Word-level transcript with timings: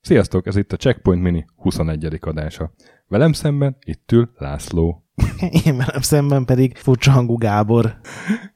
Sziasztok, 0.00 0.46
ez 0.46 0.56
itt 0.56 0.72
a 0.72 0.76
Checkpoint 0.76 1.22
Mini 1.22 1.44
21. 1.56 2.18
adása. 2.20 2.72
Velem 3.08 3.32
szemben 3.32 3.76
itt 3.84 4.12
ül 4.12 4.30
László. 4.36 5.04
Én 5.64 5.76
velem 5.76 6.00
szemben 6.00 6.44
pedig 6.44 6.76
furcsa 6.76 7.10
hangú 7.10 7.36
Gábor. 7.36 8.00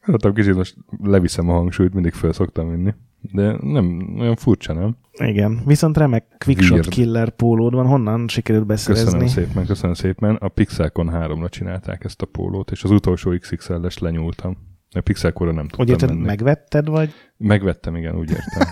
Mondtam, 0.07 0.35
kicsit 0.35 0.55
most 0.55 0.77
leviszem 1.03 1.49
a 1.49 1.53
hangsúlyt, 1.53 1.95
mindig 1.95 2.13
föl 2.13 2.33
szoktam 2.33 2.71
vinni. 2.71 2.95
De 3.33 3.57
nem, 3.61 4.17
olyan 4.19 4.37
furcsa, 4.37 4.73
nem? 4.73 4.97
Igen, 5.13 5.61
viszont 5.67 5.97
remek 5.97 6.25
quickshot 6.45 6.71
Weird. 6.71 6.89
killer 6.89 7.31
pólód 7.31 7.75
van, 7.75 7.87
honnan 7.87 8.29
sikerült 8.29 8.67
beszerezni? 8.67 9.05
Köszönöm 9.05 9.27
szépen, 9.27 9.67
köszönöm 9.67 9.95
szépen. 9.95 10.35
A 10.35 10.49
Pixelcon 10.49 11.11
3-ra 11.13 11.49
csinálták 11.51 12.05
ezt 12.05 12.23
a 12.23 12.27
pólót, 12.27 12.71
és 12.71 12.83
az 12.85 12.91
utolsó 12.91 13.31
XXL-es 13.39 13.99
lenyúltam. 13.99 14.57
A 14.91 15.01
Pixelconra 15.01 15.53
nem 15.53 15.63
tudtam 15.69 15.81
Úgy 15.85 15.91
érted, 15.91 16.09
menni. 16.09 16.25
megvetted, 16.25 16.89
vagy, 16.89 17.11
Megvettem, 17.37 17.97
igen, 17.97 18.17
úgy 18.17 18.31
értem. 18.31 18.69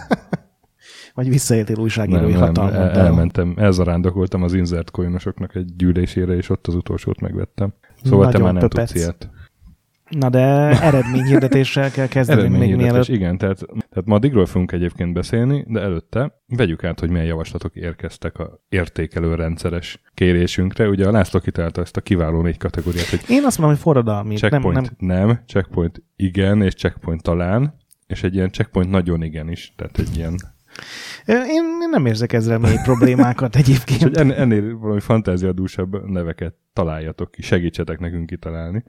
vagy 1.15 1.29
visszaéltél 1.29 1.79
újságírói 1.79 2.32
hatalmaddal? 2.32 2.80
el- 2.88 2.91
elmentem, 3.05 3.55
elzarándokoltam 3.57 4.43
az 4.43 4.55
insert 4.55 4.91
coinosoknak 4.91 5.55
egy 5.55 5.77
gyűlésére, 5.77 6.34
és 6.37 6.48
ott 6.48 6.66
az 6.66 6.74
utolsót 6.74 7.21
megvettem. 7.21 7.73
Szóval 8.05 8.27
te 8.27 8.32
Nagyon 8.38 8.43
már 8.43 8.52
nem 8.52 8.69
pöpec. 8.69 8.91
tudsz 8.91 9.02
ilyet. 9.02 9.30
Na 10.19 10.29
de 10.29 10.41
eredményhirdetéssel 10.83 11.91
kell 11.91 12.07
kezdeni 12.07 12.41
még 12.41 12.51
Eredményhirdetés, 12.51 12.91
mielőtt. 12.91 13.09
igen, 13.09 13.39
tehát, 13.39 13.59
tehát 13.66 14.05
ma 14.05 14.15
addigról 14.15 14.47
fogunk 14.47 14.73
egyébként 14.73 15.12
beszélni, 15.12 15.65
de 15.69 15.80
előtte 15.80 16.43
vegyük 16.47 16.85
át, 16.85 17.01
hogy 17.01 17.11
milyen 17.11 17.27
javaslatok 17.27 17.75
érkeztek 17.75 18.38
a 18.38 18.61
értékelő 18.69 19.35
rendszeres 19.35 20.02
kérésünkre. 20.15 20.88
Ugye 20.88 21.07
a 21.07 21.11
László 21.11 21.41
kitalálta 21.41 21.80
ezt 21.80 21.97
a 21.97 22.01
kiváló 22.01 22.43
négy 22.43 22.57
kategóriát, 22.57 23.07
hogy 23.07 23.21
Én 23.29 23.45
azt 23.45 23.59
mondom, 23.59 23.77
hogy 23.77 23.85
forradalmi. 23.85 24.35
Checkpoint 24.35 24.75
nem, 24.75 24.87
nem, 24.98 25.27
nem, 25.27 25.41
checkpoint 25.47 26.02
igen, 26.16 26.63
és 26.63 26.74
checkpoint 26.74 27.23
talán, 27.23 27.74
és 28.07 28.23
egy 28.23 28.35
ilyen 28.35 28.51
checkpoint 28.51 28.91
nagyon 28.91 29.23
igen 29.23 29.49
is, 29.51 29.73
tehát 29.76 29.99
egy 29.99 30.16
ilyen 30.16 30.35
én 31.26 31.65
én 31.82 31.88
nem 31.91 32.07
érzek 32.07 32.32
ezzel 32.32 32.59
mély 32.59 32.76
problémákat 32.82 33.57
És 33.57 33.66
hogy 33.66 33.74
egyébként. 33.74 34.16
en, 34.16 34.32
ennél 34.32 34.79
valami 34.79 35.01
fantáziadúsabb 35.01 36.09
neveket 36.10 36.54
találjatok 36.73 37.30
ki, 37.30 37.43
segítsetek 37.43 37.99
nekünk 37.99 38.26
kitalálni. 38.26 38.85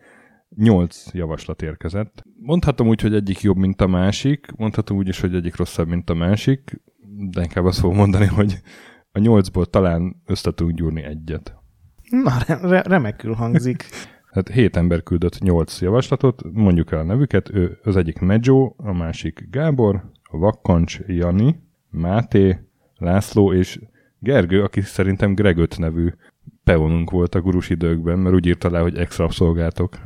Nyolc 0.55 1.13
javaslat 1.13 1.61
érkezett. 1.61 2.23
Mondhatom 2.39 2.87
úgy, 2.87 3.01
hogy 3.01 3.13
egyik 3.13 3.41
jobb, 3.41 3.57
mint 3.57 3.81
a 3.81 3.87
másik, 3.87 4.47
mondhatom 4.57 4.97
úgy 4.97 5.07
is, 5.07 5.19
hogy 5.19 5.35
egyik 5.35 5.55
rosszabb, 5.55 5.87
mint 5.87 6.09
a 6.09 6.13
másik, 6.13 6.81
de 7.29 7.41
inkább 7.41 7.65
azt 7.65 7.79
fogom 7.79 7.95
mondani, 7.95 8.25
hogy 8.25 8.61
a 9.11 9.19
nyolcból 9.19 9.65
talán 9.65 10.21
össze 10.25 10.53
tudunk 10.53 10.77
gyúrni 10.77 11.03
egyet. 11.03 11.55
Na, 12.09 12.31
re- 12.47 12.59
re- 12.61 12.81
remekül 12.81 13.33
hangzik. 13.33 13.85
Hát 14.33 14.49
hét 14.49 14.75
ember 14.75 15.03
küldött 15.03 15.39
nyolc 15.39 15.81
javaslatot, 15.81 16.41
mondjuk 16.51 16.91
el 16.91 16.99
a 16.99 17.03
nevüket, 17.03 17.49
ő, 17.53 17.79
az 17.83 17.95
egyik 17.95 18.19
Medzsó, 18.19 18.75
a 18.77 18.93
másik 18.93 19.47
Gábor, 19.51 20.03
a 20.23 20.37
Vakkancs 20.37 20.99
Jani, 21.07 21.63
Máté, 21.89 22.59
László 22.97 23.53
és 23.53 23.79
Gergő, 24.19 24.63
aki 24.63 24.81
szerintem 24.81 25.33
Gregöt 25.33 25.77
nevű 25.77 26.09
peonunk 26.63 27.11
volt 27.11 27.35
a 27.35 27.41
gurus 27.41 27.69
időkben, 27.69 28.19
mert 28.19 28.35
úgy 28.35 28.45
írta 28.45 28.69
le, 28.69 28.79
hogy 28.79 28.97
extra 28.97 29.29
szolgáltok. 29.29 29.97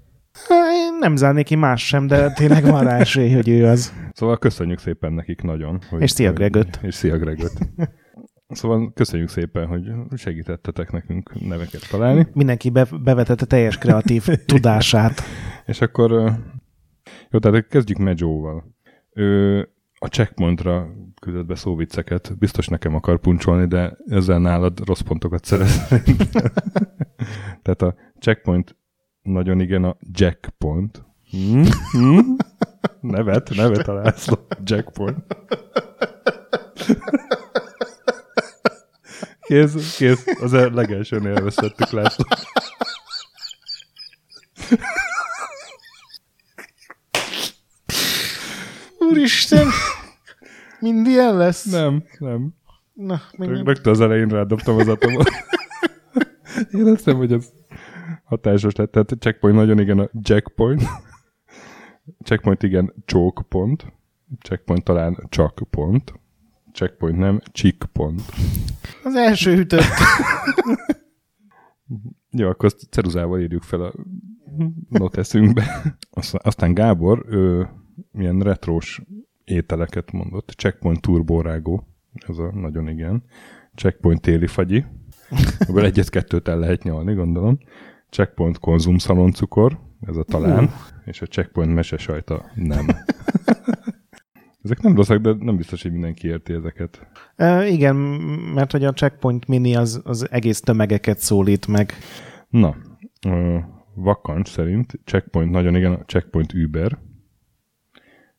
Én 0.72 0.98
nem 1.00 1.16
zárnék 1.16 1.46
ki 1.46 1.56
más 1.56 1.88
sem, 1.88 2.08
de 2.08 2.32
tényleg 2.32 2.66
van 2.66 2.84
rá 2.84 2.98
esély, 2.98 3.34
hogy 3.34 3.50
ő 3.50 3.66
az. 3.66 3.94
Szóval 4.14 4.38
köszönjük 4.38 4.80
szépen 4.80 5.14
nekik 5.14 5.42
nagyon. 5.42 5.82
Hogy, 5.90 6.02
És 6.02 6.12
szia, 6.12 6.34
Gregöt. 6.34 6.80
És 6.82 6.96
szia 6.96 7.18
Gregöt. 7.18 7.54
Szóval 8.48 8.92
köszönjük 8.94 9.30
szépen, 9.30 9.68
hogy 9.68 9.92
segítettetek 10.16 10.92
nekünk 10.92 11.48
neveket 11.48 11.90
találni. 11.90 12.28
Mindenki 12.34 12.70
be, 12.70 12.88
bevetette 13.04 13.46
teljes 13.46 13.78
kreatív 13.78 14.26
tudását. 14.46 15.22
És 15.66 15.82
akkor, 15.82 16.12
jó, 17.30 17.40
tehát 17.40 17.68
kezdjük 17.68 17.98
Medzsóval. 17.98 18.76
Ő 19.14 19.60
a 20.00 20.08
checkpointra 20.08 20.90
küldött 21.22 21.46
be 21.46 21.56
szóvicceket. 21.56 22.38
Biztos 22.38 22.68
nekem 22.68 22.96
akar 22.96 23.20
puncsolni, 23.20 23.68
de 23.68 23.98
ezzel 24.06 24.40
nálad 24.40 24.86
rossz 24.86 25.02
pontokat 25.02 25.46
szerez. 25.46 25.88
tehát 27.64 27.82
a 27.82 27.96
checkpoint 28.20 28.76
nagyon 29.28 29.60
igen 29.60 29.84
a 29.84 29.98
jackpoint. 30.12 31.04
Hmm? 31.30 31.66
Hmm? 31.92 32.36
Nevet, 33.02 33.50
nevet 33.56 33.88
a 33.88 33.94
László. 33.94 34.48
Jackpoint. 34.64 35.18
Kész, 39.42 39.96
kész. 39.98 40.26
Az 40.42 40.54
a 40.54 40.74
legelsőnél 40.74 41.36
elvesztettük 41.36 41.90
László. 41.90 42.26
Úristen! 49.00 49.68
Mind 50.80 51.08
ilyen 51.08 51.38
lesz? 51.38 51.64
Nem, 51.64 52.04
nem. 52.20 52.54
Na, 52.94 53.22
még. 53.38 53.50
Rögtön 53.50 53.94
az 53.94 54.02
elején 54.02 54.28
rádobtam 54.28 54.78
az 54.78 54.88
atomat. 54.88 55.30
Én 56.72 56.86
azt 56.88 56.98
hiszem, 56.98 57.18
hogy 57.18 57.32
ez 57.32 57.50
hatásos 58.28 58.76
lett. 58.76 58.92
Tehát 58.92 59.14
checkpoint 59.20 59.56
nagyon 59.58 59.80
igen 59.80 60.00
a 60.00 60.10
jackpoint. 60.22 60.82
Checkpoint 62.26 62.64
igen 62.64 62.94
choke 63.06 63.42
pont. 63.50 63.94
Checkpoint 64.42 64.84
talán 64.84 65.18
csak 65.30 65.62
pont. 65.70 66.14
Checkpoint 66.74 67.18
nem 67.18 67.40
chick 67.52 67.86
pont. 67.92 68.22
Az 69.04 69.16
első 69.16 69.58
ütött. 69.58 69.82
Jó, 72.32 72.48
akkor 72.50 72.66
azt 72.66 72.88
ceruzával 72.90 73.42
írjuk 73.42 73.64
fel 73.64 73.82
a 73.82 73.94
noteszünkbe. 74.90 75.82
Aztán- 76.12 76.42
Aztán 76.46 76.74
Gábor, 76.74 77.26
ő 77.30 77.70
milyen 78.12 78.40
retrós 78.40 79.02
ételeket 79.44 80.12
mondott. 80.12 80.54
Checkpoint 80.58 81.02
turborágó. 81.02 81.88
Ez 82.28 82.38
a 82.38 82.52
nagyon 82.54 82.88
igen. 82.88 83.24
Checkpoint 83.76 84.22
téli 84.22 84.48
fagyi. 84.48 84.86
Ebből 85.60 85.86
egyet-kettőt 85.86 86.48
el 86.48 86.60
lehet 86.60 86.84
nyalni, 86.84 87.14
gondolom. 87.14 87.58
Checkpoint 88.10 88.60
konzum 88.60 88.98
szaloncukor, 88.98 89.80
ez 90.02 90.16
a 90.16 90.24
talán, 90.24 90.64
uh. 90.64 90.72
és 91.06 91.22
a 91.22 91.26
checkpoint 91.26 91.74
mesesajta 91.74 92.52
nem. 92.56 92.86
Ezek 94.64 94.82
nem 94.82 94.96
rosszak, 94.96 95.22
de 95.22 95.34
nem 95.40 95.56
biztos, 95.56 95.82
hogy 95.82 95.92
mindenki 95.92 96.28
érti 96.28 96.54
ezeket. 96.54 97.08
e, 97.36 97.68
igen, 97.68 97.96
mert 98.54 98.72
hogy 98.72 98.84
a 98.84 98.94
checkpoint 98.94 99.48
mini 99.48 99.76
az, 99.76 100.02
az 100.04 100.32
egész 100.32 100.60
tömegeket 100.60 101.20
szólít 101.20 101.68
meg. 101.68 101.94
Na, 102.50 102.76
ö, 103.28 103.58
vakancs 103.94 104.50
szerint 104.50 105.00
checkpoint 105.06 105.52
nagyon 105.52 105.76
igen, 105.76 105.94
a 105.94 106.06
checkpoint 106.06 106.54
Uber. 106.54 106.98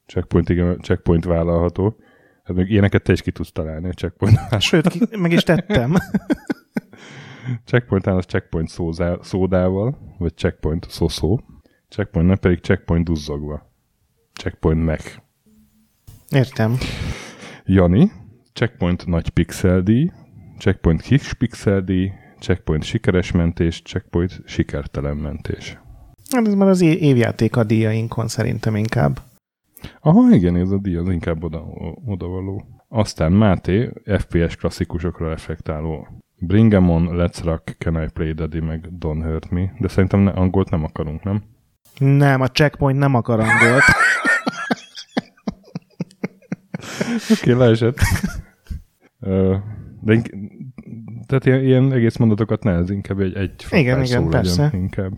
Checkpoint 0.06 0.48
igen, 0.48 0.68
a 0.68 0.76
checkpoint 0.76 1.24
vállalható. 1.24 1.96
Hát 2.44 2.56
még 2.56 2.70
ilyeneket 2.70 3.02
te 3.02 3.12
is 3.12 3.22
ki 3.22 3.30
tudsz 3.30 3.52
találni, 3.52 3.88
a 3.88 3.92
checkpoint. 3.92 4.38
Sőt, 4.58 4.88
ki, 4.88 5.00
meg 5.16 5.32
is 5.32 5.42
tettem. 5.42 5.94
checkpoint 7.64 8.06
az 8.06 8.24
checkpoint 8.24 8.68
szózá, 8.68 9.16
szódával, 9.22 9.98
vagy 10.18 10.36
checkpoint 10.36 10.86
szószó. 10.90 11.40
Checkpoint 11.88 12.28
nem 12.28 12.38
pedig 12.38 12.58
checkpoint 12.58 13.04
duzzogva. 13.04 13.72
Checkpoint 14.32 14.84
meg. 14.84 15.00
Értem. 16.30 16.76
Jani, 17.64 18.10
checkpoint 18.52 19.06
nagy 19.06 19.28
pixeldíj, 19.28 20.10
checkpoint 20.58 21.02
kis 21.02 21.32
pixeldíj, 21.32 22.12
checkpoint 22.38 22.82
sikeres 22.82 23.32
mentés, 23.32 23.82
checkpoint 23.82 24.40
sikertelen 24.44 25.16
mentés. 25.16 25.78
Hát 26.30 26.46
ez 26.46 26.54
már 26.54 26.68
az 26.68 26.80
évjáték 26.80 27.56
a 27.56 27.64
díjainkon 27.64 28.28
szerintem 28.28 28.76
inkább. 28.76 29.20
Aha, 30.00 30.34
igen, 30.34 30.56
ez 30.56 30.70
a 30.70 30.78
díj 30.78 30.96
az 30.96 31.08
inkább 31.08 31.44
oda, 31.44 31.64
odavaló. 32.06 32.64
Aztán 32.88 33.32
Máté, 33.32 33.90
FPS 34.04 34.56
klasszikusokra 34.56 35.28
reflektáló. 35.28 36.06
Bring 36.40 36.72
'em 36.74 36.90
on, 36.90 37.08
Let's 37.12 37.40
Rock, 37.44 37.74
Can 37.78 38.02
I 38.02 38.06
Play 38.12 38.32
Daddy, 38.32 38.60
meg 38.60 38.88
Don't 38.98 39.22
Hurt 39.22 39.50
Me. 39.50 39.72
De 39.78 39.88
szerintem 39.88 40.20
ne, 40.20 40.30
angolt 40.30 40.70
nem 40.70 40.84
akarunk, 40.84 41.22
nem? 41.22 41.42
Nem, 41.98 42.40
a 42.40 42.48
checkpoint 42.48 42.98
nem 42.98 43.14
akar 43.14 43.40
angolt. 43.40 43.82
Oké, 47.30 47.52
okay, 47.52 47.66
leesett. 47.66 47.98
De 50.00 50.12
ink- 50.12 50.30
tehát 51.26 51.46
ilyen, 51.46 51.62
ilyen 51.64 51.92
egész 51.92 52.16
mondatokat 52.16 52.62
ne, 52.62 52.72
ez 52.72 52.90
inkább 52.90 53.20
egy, 53.20 53.34
egy 53.36 53.66
Igen, 53.70 54.02
igen, 54.02 54.22
szó 54.22 54.28
persze. 54.28 54.62
legyen 54.62 54.80
inkább. 54.80 55.12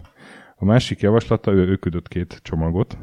A 0.57 0.65
másik 0.65 1.01
javaslata, 1.01 1.53
ő, 1.53 1.67
ő 1.69 1.77
küldött 1.77 2.09
két 2.09 2.41
csomagot, 2.43 2.99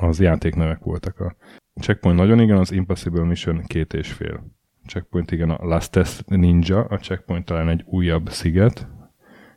az 0.00 0.20
játéknevek 0.20 0.78
voltak. 0.78 1.20
A 1.20 1.34
Checkpoint 1.80 2.18
nagyon 2.18 2.40
igen, 2.40 2.56
az 2.56 2.72
Impossible 2.72 3.24
Mission 3.24 3.62
két 3.66 3.92
és 3.92 4.12
fél. 4.12 4.44
Checkpoint 4.90 5.30
igen, 5.30 5.50
a 5.50 5.66
Lastest 5.66 6.24
Ninja, 6.26 6.84
a 6.84 6.96
Checkpoint 6.96 7.44
talán 7.44 7.68
egy 7.68 7.82
újabb 7.86 8.30
sziget, 8.30 8.88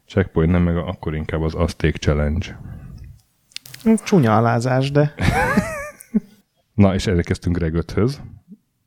Checkpoint 0.06 0.52
nem, 0.52 0.64
meg 0.64 0.78
akkor 0.78 1.16
inkább 1.16 1.42
az 1.42 1.56
Azték 1.56 1.96
Challenge. 1.96 2.60
Csúnya 4.04 4.38
alázás, 4.38 4.92
de 4.92 5.14
Na, 6.74 6.94
és 6.94 7.08
elkezdtünk 7.08 7.58
Gregöthöz, 7.58 8.22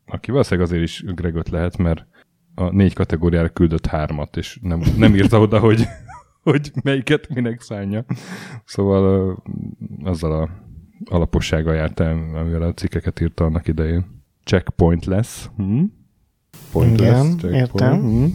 aki 0.07 0.31
valószínűleg 0.31 0.67
azért 0.67 0.83
is 0.83 1.05
Gregöt 1.07 1.49
lehet, 1.49 1.77
mert 1.77 2.07
a 2.55 2.71
négy 2.71 2.95
kategóriára 2.95 3.49
küldött 3.49 3.87
hármat, 3.87 4.37
és 4.37 4.59
nem, 4.63 4.83
nem 4.97 5.15
írta 5.15 5.41
oda, 5.41 5.59
hogy, 5.59 5.87
hogy 6.43 6.73
melyiket 6.83 7.29
minek 7.29 7.61
szánja. 7.61 8.05
Szóval 8.65 9.37
azzal 10.03 10.33
a 10.43 10.49
alapossággal 11.05 11.75
járt 11.75 12.01
el, 12.01 12.13
amivel 12.35 12.63
a 12.63 12.75
cikkeket 12.75 13.21
írta 13.21 13.45
annak 13.45 13.69
idején. 13.69 14.25
Checkpoint 14.45 15.05
lesz. 15.05 15.51
Hm? 15.57 15.85
Point 16.77 17.01
Igen, 17.01 17.13
lesz, 17.13 17.35
checkpoint. 17.37 17.55
értem. 17.57 18.35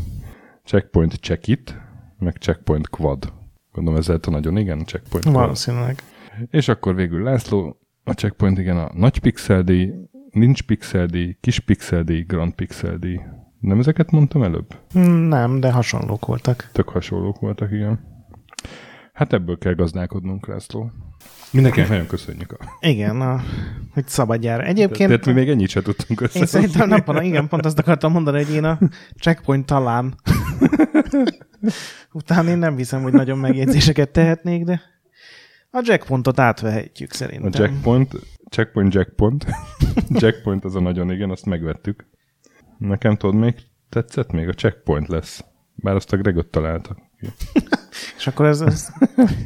Checkpoint 0.63 1.13
check 1.13 1.47
it, 1.47 1.75
meg 2.19 2.35
checkpoint 2.35 2.89
quad. 2.89 3.33
Gondolom 3.71 3.99
ez 3.99 4.07
lehet 4.07 4.25
a 4.25 4.31
nagyon 4.31 4.57
igen, 4.57 4.85
checkpoint 4.85 5.25
quad. 5.25 5.35
Valószínűleg. 5.37 6.01
És 6.49 6.67
akkor 6.67 6.95
végül 6.95 7.23
László, 7.23 7.77
a 8.03 8.11
checkpoint 8.11 8.57
igen 8.57 8.77
a 8.77 8.91
nagy 8.93 9.19
pixeldíj, 9.19 9.93
nincs 10.31 10.63
pixeldíj, 10.63 11.37
kis 11.41 11.59
pixeldíj, 11.59 12.21
grand 12.21 12.53
pixeldíj. 12.53 13.19
Nem 13.59 13.79
ezeket 13.79 14.11
mondtam 14.11 14.43
előbb? 14.43 14.75
Nem, 15.27 15.59
de 15.59 15.71
hasonlók 15.71 16.25
voltak. 16.25 16.69
Tök 16.71 16.89
hasonlók 16.89 17.39
voltak, 17.39 17.71
igen. 17.71 17.99
Hát 19.21 19.33
ebből 19.33 19.57
kell 19.57 19.73
gazdálkodnunk, 19.73 20.47
László. 20.47 20.91
Mindenkinek 21.51 21.89
nagyon 21.89 22.07
köszönjük. 22.07 22.51
A... 22.51 22.57
Igen, 22.79 23.21
a, 23.21 23.41
hogy 23.93 24.07
szabadjára. 24.07 24.61
Tehát 24.61 24.77
Egyébként 24.77 25.25
mi 25.25 25.31
még 25.31 25.49
ennyit 25.49 25.69
sem 25.69 25.83
tudtunk 25.83 26.21
össze. 26.21 26.39
én 26.39 26.45
szerintem 26.45 26.87
napon, 26.89 27.23
igen, 27.23 27.47
pont 27.47 27.65
azt 27.65 27.79
akartam 27.79 28.11
mondani, 28.11 28.43
hogy 28.43 28.53
én 28.53 28.63
a 28.63 28.79
checkpoint 29.19 29.65
talán. 29.65 30.15
Utána 32.11 32.49
én 32.49 32.57
nem 32.57 32.77
hiszem, 32.77 33.01
hogy 33.01 33.13
nagyon 33.13 33.37
megjegyzéseket 33.37 34.09
tehetnék, 34.11 34.63
de 34.63 34.81
a 35.71 35.81
jackpontot 35.83 36.39
átvehetjük 36.39 37.11
A 37.11 37.15
szerintem. 37.15 37.63
jackpoint, 37.65 38.15
checkpoint, 38.49 38.93
jackpoint. 38.93 39.45
jackpoint 40.09 40.65
az 40.65 40.75
a 40.75 40.79
nagyon 40.79 41.11
igen, 41.11 41.29
azt 41.29 41.45
megvettük. 41.45 42.05
Nekem 42.77 43.17
tudod, 43.17 43.35
még 43.35 43.55
tetszett 43.89 44.31
még? 44.31 44.47
A 44.47 44.53
checkpoint 44.53 45.07
lesz. 45.07 45.43
Bár 45.75 45.95
azt 45.95 46.13
a 46.13 46.17
Gregot 46.17 46.47
találta. 46.47 47.09
És 48.17 48.27
akkor 48.27 48.45
ez, 48.45 48.61
ez 48.61 48.89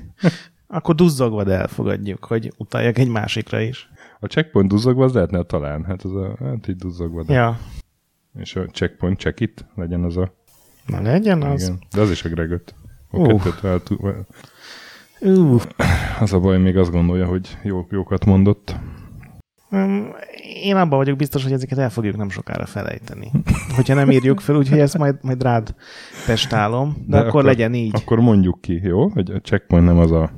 akkor 0.67 0.95
duzzogva, 0.95 1.43
elfogadjuk, 1.53 2.25
hogy 2.25 2.53
utaljak 2.57 2.97
egy 2.97 3.07
másikra 3.09 3.59
is. 3.59 3.89
A 4.19 4.25
checkpoint 4.25 4.69
duzzogva 4.69 5.03
az 5.03 5.13
lehetne 5.13 5.43
talán. 5.43 5.83
Hát 5.83 6.03
az 6.03 6.15
a, 6.15 6.35
hát 6.39 6.67
így 6.67 6.75
duzzogva. 6.75 7.23
De. 7.23 7.33
Ja, 7.33 7.59
És 8.39 8.55
a 8.55 8.65
checkpoint 8.65 9.19
check 9.19 9.39
it 9.39 9.65
legyen 9.75 10.03
az 10.03 10.17
a... 10.17 10.33
na 10.85 11.01
legyen 11.01 11.41
az. 11.41 11.61
Igen. 11.63 11.79
De 11.95 12.01
az 12.01 12.11
is 12.11 12.23
a 12.23 12.29
kettőt 12.29 13.59
váltó- 13.61 14.13
Uh, 15.19 15.61
Az 16.19 16.33
a 16.33 16.39
baj, 16.39 16.57
még 16.57 16.77
azt 16.77 16.91
gondolja, 16.91 17.25
hogy 17.25 17.57
jó, 17.63 17.87
jókat 17.89 18.25
mondott. 18.25 18.75
Én 20.63 20.75
abban 20.75 20.97
vagyok 20.97 21.17
biztos, 21.17 21.43
hogy 21.43 21.51
ezeket 21.51 21.77
el 21.77 21.89
fogjuk 21.89 22.17
nem 22.17 22.29
sokára 22.29 22.65
felejteni. 22.65 23.31
Hogyha 23.75 23.93
nem 23.93 24.11
írjuk 24.11 24.39
fel, 24.39 24.55
úgyhogy 24.55 24.79
ezt 24.79 24.97
majd, 24.97 25.15
majd 25.21 25.43
rád 25.43 25.75
testálom, 26.25 26.93
de, 26.93 27.03
de 27.07 27.17
akkor, 27.17 27.29
akkor 27.29 27.43
legyen 27.43 27.73
így. 27.73 27.91
Akkor 27.95 28.19
mondjuk 28.19 28.61
ki, 28.61 28.79
jó? 28.83 29.09
Hogy 29.09 29.31
a 29.31 29.39
checkpoint 29.41 29.85
nem 29.85 29.97
az 29.97 30.11
a 30.11 30.31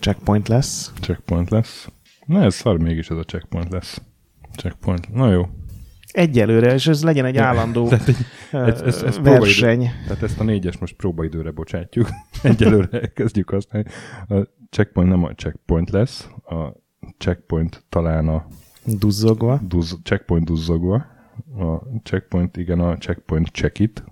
Checkpoint 0.00 0.48
lesz. 0.48 0.92
checkpoint 1.00 1.50
lesz. 1.50 1.88
Na 2.26 2.42
ez 2.42 2.54
szar 2.54 2.78
mégis 2.78 3.08
ez 3.10 3.16
a 3.16 3.22
checkpoint 3.24 3.70
lesz. 3.70 4.00
Checkpoint. 4.56 5.12
Na 5.14 5.30
jó. 5.32 5.42
Egyelőre, 6.12 6.72
és 6.74 6.86
ez 6.86 7.02
legyen 7.04 7.24
egy 7.24 7.36
állandó 7.36 7.88
Tehát 7.88 8.08
egy, 8.08 8.16
ez- 8.50 8.80
ez- 8.82 9.02
ez 9.02 9.18
verseny. 9.18 9.90
tehát 10.06 10.22
ezt 10.22 10.40
a 10.40 10.44
négyes 10.44 10.78
most 10.78 10.96
próbaidőre 10.96 11.50
bocsátjuk. 11.50 12.08
Egyelőre 12.42 13.06
kezdjük 13.06 13.50
használni. 13.50 13.88
A 14.28 14.34
checkpoint 14.70 15.10
nem 15.10 15.24
a 15.24 15.30
checkpoint 15.34 15.90
lesz, 15.90 16.28
a 16.44 16.84
checkpoint 17.18 17.84
talán 17.88 18.28
a 18.28 18.46
Duzzogva. 18.84 19.60
duzz, 19.68 19.94
checkpoint 20.02 20.44
duzzogva. 20.44 20.94
A 21.58 21.76
checkpoint 22.02 22.56
igen 22.56 22.80
a 22.80 22.96
checkpoint 22.96 23.48
check 23.48 23.78
it. 23.78 24.04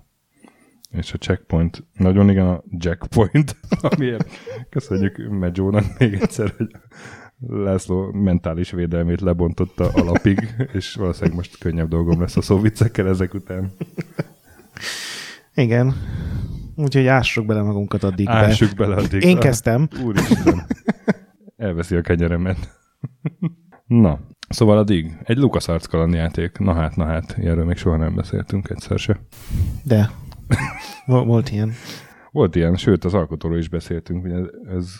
És 0.91 1.13
a 1.13 1.17
checkpoint 1.17 1.83
nagyon 1.93 2.29
igen 2.29 2.47
a 2.47 2.63
jackpoint, 2.69 3.55
amiért 3.95 4.29
köszönjük 4.69 5.29
Medzsónak 5.29 5.97
még 5.99 6.13
egyszer, 6.13 6.53
hogy 6.57 6.71
László 7.47 8.11
mentális 8.11 8.71
védelmét 8.71 9.21
lebontotta 9.21 9.89
alapig, 9.93 10.55
és 10.73 10.95
valószínűleg 10.95 11.35
most 11.35 11.57
könnyebb 11.57 11.87
dolgom 11.89 12.21
lesz 12.21 12.37
a 12.37 12.41
szóviccekkel 12.41 13.07
ezek 13.07 13.33
után. 13.33 13.71
Igen. 15.55 15.95
Úgyhogy 16.75 17.07
ássuk 17.07 17.45
bele 17.45 17.61
magunkat 17.61 18.03
addig 18.03 18.25
be. 18.25 18.31
Ássuk 18.31 18.75
bele 18.75 18.95
addig. 18.95 19.23
Én 19.23 19.39
kezdtem. 19.39 19.87
Úristen. 20.03 20.65
Elveszi 21.57 21.95
a 21.95 22.01
kenyeremet. 22.01 22.79
Na, 23.85 24.19
szóval 24.49 24.77
addig 24.77 25.17
egy 25.23 25.37
Lucas 25.37 25.67
Arts 25.67 25.87
kalandjáték. 25.87 26.57
Na 26.57 26.73
hát, 26.73 26.95
na 26.95 27.05
hát, 27.05 27.35
ilyenről 27.37 27.65
még 27.65 27.75
soha 27.75 27.97
nem 27.97 28.15
beszéltünk 28.15 28.69
egyszer 28.69 28.99
se. 28.99 29.19
De 29.83 30.09
Vol- 31.05 31.25
volt 31.25 31.49
ilyen. 31.51 31.71
Volt 32.31 32.55
ilyen, 32.55 32.75
sőt 32.75 33.03
az 33.03 33.13
alkotóról 33.13 33.57
is 33.57 33.69
beszéltünk, 33.69 34.21
hogy 34.21 34.31
ez, 34.31 34.45
ez 34.75 34.95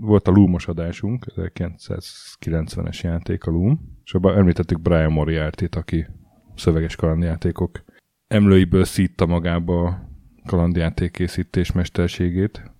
volt 0.00 0.28
a 0.28 0.30
Loomos 0.30 0.66
adásunk, 0.66 1.26
1990-es 1.36 3.00
játék 3.00 3.44
a 3.44 3.50
Loom, 3.50 3.80
és 4.04 4.14
abban 4.14 4.36
említettük 4.36 4.80
Brian 4.80 5.12
Moriarty-t, 5.12 5.74
aki 5.74 6.06
szöveges 6.54 6.96
kalandjátékok 6.96 7.84
emlőiből 8.26 8.84
szítta 8.84 9.26
magába 9.26 9.86
a 9.86 10.08
kalandjáték 10.46 11.10
készítés 11.10 11.72
mesterségét, 11.72 12.72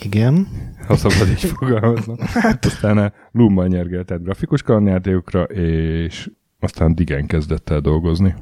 Igen. 0.00 0.48
ha 0.86 0.96
szabad 0.96 1.28
így 1.28 1.40
fogalmaznom. 1.40 2.16
Aztán 2.60 2.98
a 2.98 3.12
Loommal 3.32 3.66
nyergeltett 3.66 4.22
grafikus 4.22 4.62
kalandjátékokra, 4.62 5.42
és 5.42 6.30
aztán 6.60 6.94
Digen 6.94 7.26
kezdett 7.26 7.70
el 7.70 7.80
dolgozni. 7.80 8.34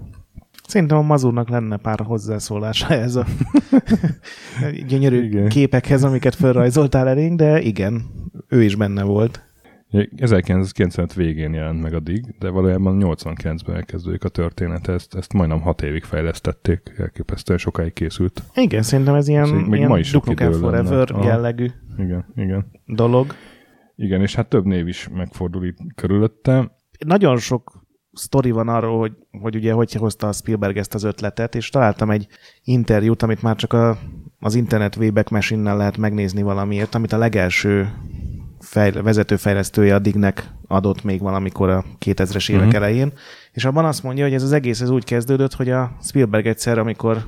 Szerintem 0.66 0.98
a 0.98 1.02
Mazurnak 1.02 1.48
lenne 1.48 1.76
pár 1.76 2.00
hozzászólása 2.00 2.88
ez 2.88 3.16
a 3.16 3.26
gyönyörű 4.88 5.22
igen. 5.22 5.48
képekhez, 5.48 6.04
amiket 6.04 6.34
felrajzoltál 6.34 7.08
elénk, 7.08 7.38
de 7.38 7.60
igen, 7.60 8.02
ő 8.48 8.62
is 8.62 8.74
benne 8.74 9.02
volt. 9.02 9.42
1995 10.16 11.14
végén 11.14 11.52
jelent 11.52 11.82
meg 11.82 11.94
a 11.94 12.00
DIG, 12.00 12.34
de 12.38 12.48
valójában 12.48 12.98
89-ben 13.00 13.74
elkezdődik 13.74 14.24
a 14.24 14.28
történet, 14.28 14.88
ezt, 14.88 15.14
ezt 15.14 15.32
majdnem 15.32 15.60
6 15.60 15.82
évig 15.82 16.04
fejlesztették, 16.04 16.94
elképesztően 16.96 17.58
sokáig 17.58 17.92
készült. 17.92 18.42
Igen, 18.54 18.82
szerintem 18.82 19.14
ez 19.14 19.28
ilyen, 19.28 19.48
még 19.48 19.78
ilyen 19.78 19.88
ma 19.88 19.98
is 19.98 20.08
sok 20.08 20.30
idő 20.30 20.50
lenne. 20.50 20.58
Forever 20.58 21.10
Aha. 21.12 21.24
jellegű 21.24 21.66
Igen, 21.98 22.24
igen. 22.36 22.70
dolog. 22.86 23.34
Igen, 23.96 24.20
és 24.20 24.34
hát 24.34 24.48
több 24.48 24.64
név 24.64 24.88
is 24.88 25.08
megfordul 25.08 25.64
itt 25.66 25.78
körülötte. 25.94 26.70
Nagyon 27.06 27.36
sok 27.36 27.84
sztori 28.12 28.50
van 28.50 28.68
arról, 28.68 28.98
hogy, 28.98 29.12
hogy 29.40 29.56
ugye 29.56 29.72
hogy 29.72 29.92
hozta 29.92 30.28
a 30.28 30.32
Spielberg 30.32 30.76
ezt 30.76 30.94
az 30.94 31.04
ötletet, 31.04 31.54
és 31.54 31.68
találtam 31.68 32.10
egy 32.10 32.26
interjút, 32.62 33.22
amit 33.22 33.42
már 33.42 33.56
csak 33.56 33.72
a, 33.72 33.98
az 34.38 34.54
internet 34.54 34.96
Wayback 34.96 35.30
Machine-nel 35.30 35.76
lehet 35.76 35.96
megnézni 35.96 36.42
valamiért, 36.42 36.94
amit 36.94 37.12
a 37.12 37.18
legelső 37.18 37.92
fejl- 38.64 39.02
vezetőfejlesztője 39.02 39.94
a 39.94 39.98
Dignek 39.98 40.50
adott 40.66 41.04
még 41.04 41.20
valamikor 41.20 41.68
a 41.70 41.84
2000-es 42.04 42.50
évek 42.50 42.66
Mhm. 42.66 42.74
elején, 42.76 43.12
és 43.52 43.64
abban 43.64 43.84
azt 43.84 44.02
mondja, 44.02 44.24
hogy 44.24 44.34
ez 44.34 44.42
az 44.42 44.52
egész 44.52 44.80
ez 44.80 44.90
úgy 44.90 45.04
kezdődött, 45.04 45.54
hogy 45.54 45.70
a 45.70 45.96
Spielberg 46.02 46.46
egyszer, 46.46 46.78
amikor 46.78 47.24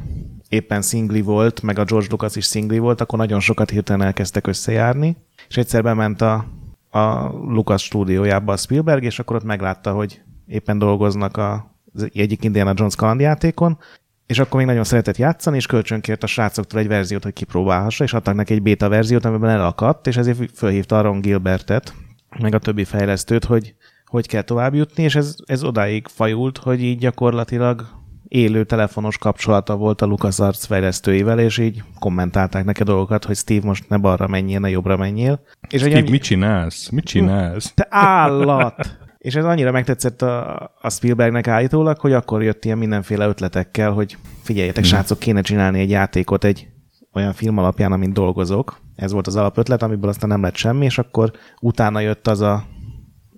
éppen 0.48 0.82
szingli 0.82 1.20
volt, 1.20 1.62
meg 1.62 1.78
a 1.78 1.84
George 1.84 2.06
Lucas 2.10 2.36
is 2.36 2.44
szingli 2.44 2.78
volt, 2.78 3.00
akkor 3.00 3.18
nagyon 3.18 3.40
sokat 3.40 3.70
hirtelen 3.70 4.06
elkezdtek 4.06 4.46
összejárni, 4.46 5.16
és 5.48 5.56
egyszer 5.56 5.82
bement 5.82 6.20
a, 6.20 6.44
a 6.90 7.28
Lucas 7.28 7.82
stúdiójába 7.82 8.52
a 8.52 8.56
Spielberg, 8.56 9.02
és 9.04 9.18
akkor 9.18 9.36
ott 9.36 9.44
meglátta, 9.44 9.92
hogy 9.92 10.20
éppen 10.46 10.78
dolgoznak 10.78 11.36
a, 11.36 11.74
az 11.94 12.08
egyik 12.14 12.44
Indiana 12.44 12.72
Jones 12.76 12.96
kalandjátékon, 12.96 13.78
és 14.26 14.38
akkor 14.38 14.58
még 14.58 14.66
nagyon 14.68 14.84
szeretett 14.84 15.16
játszani, 15.16 15.56
és 15.56 15.66
kölcsönkért 15.66 16.22
a 16.22 16.26
srácoktól 16.26 16.80
egy 16.80 16.88
verziót, 16.88 17.22
hogy 17.22 17.32
kipróbálhassa, 17.32 18.04
és 18.04 18.12
adtak 18.12 18.34
neki 18.34 18.52
egy 18.52 18.62
beta 18.62 18.88
verziót, 18.88 19.24
amiben 19.24 19.50
elakadt, 19.50 20.06
és 20.06 20.16
ezért 20.16 20.50
fölhívta 20.54 20.96
Aaron 20.96 21.20
Gilbertet, 21.20 21.94
meg 22.38 22.54
a 22.54 22.58
többi 22.58 22.84
fejlesztőt, 22.84 23.44
hogy 23.44 23.74
hogy 24.06 24.26
kell 24.26 24.42
tovább 24.42 24.74
jutni, 24.74 25.02
és 25.02 25.14
ez, 25.14 25.34
ez 25.46 25.64
odáig 25.64 26.06
fajult, 26.08 26.58
hogy 26.58 26.82
így 26.82 26.98
gyakorlatilag 26.98 27.86
élő 28.28 28.64
telefonos 28.64 29.18
kapcsolata 29.18 29.76
volt 29.76 30.02
a 30.02 30.06
LucasArts 30.06 30.66
fejlesztőivel, 30.66 31.38
és 31.38 31.58
így 31.58 31.82
kommentálták 31.98 32.64
neki 32.64 32.82
dolgokat, 32.82 33.24
hogy 33.24 33.36
Steve 33.36 33.66
most 33.66 33.88
ne 33.88 33.96
balra 33.96 34.26
menjél, 34.26 34.58
ne 34.58 34.70
jobbra 34.70 34.96
menjél. 34.96 35.40
És 35.68 35.80
Steve, 35.80 35.96
annyi- 35.96 36.10
mit 36.10 36.22
csinálsz? 36.22 36.88
Mit 36.88 37.04
csinálsz? 37.04 37.72
te 37.74 37.86
állat! 37.90 38.98
És 39.26 39.34
ez 39.34 39.44
annyira 39.44 39.70
megtetszett 39.70 40.22
a, 40.22 40.56
a 40.80 40.90
Spielbergnek 40.90 41.48
állítólag, 41.48 41.98
hogy 41.98 42.12
akkor 42.12 42.42
jött 42.42 42.64
ilyen 42.64 42.78
mindenféle 42.78 43.26
ötletekkel, 43.26 43.90
hogy 43.90 44.16
figyeljetek, 44.42 44.82
Hmm. 44.84 44.92
srácok, 44.92 45.18
kéne 45.18 45.40
csinálni 45.40 45.80
egy 45.80 45.90
játékot 45.90 46.44
egy 46.44 46.68
olyan 47.14 47.32
film 47.32 47.58
alapján, 47.58 47.92
amin 47.92 48.12
dolgozok. 48.12 48.80
Ez 48.96 49.12
volt 49.12 49.26
az 49.26 49.36
alapötlet, 49.36 49.82
amiből 49.82 50.08
aztán 50.10 50.28
nem 50.28 50.42
lett 50.42 50.54
semmi, 50.56 50.84
és 50.84 50.98
akkor 50.98 51.30
utána 51.60 52.00
jött 52.00 52.26
az 52.28 52.40
a 52.40 52.64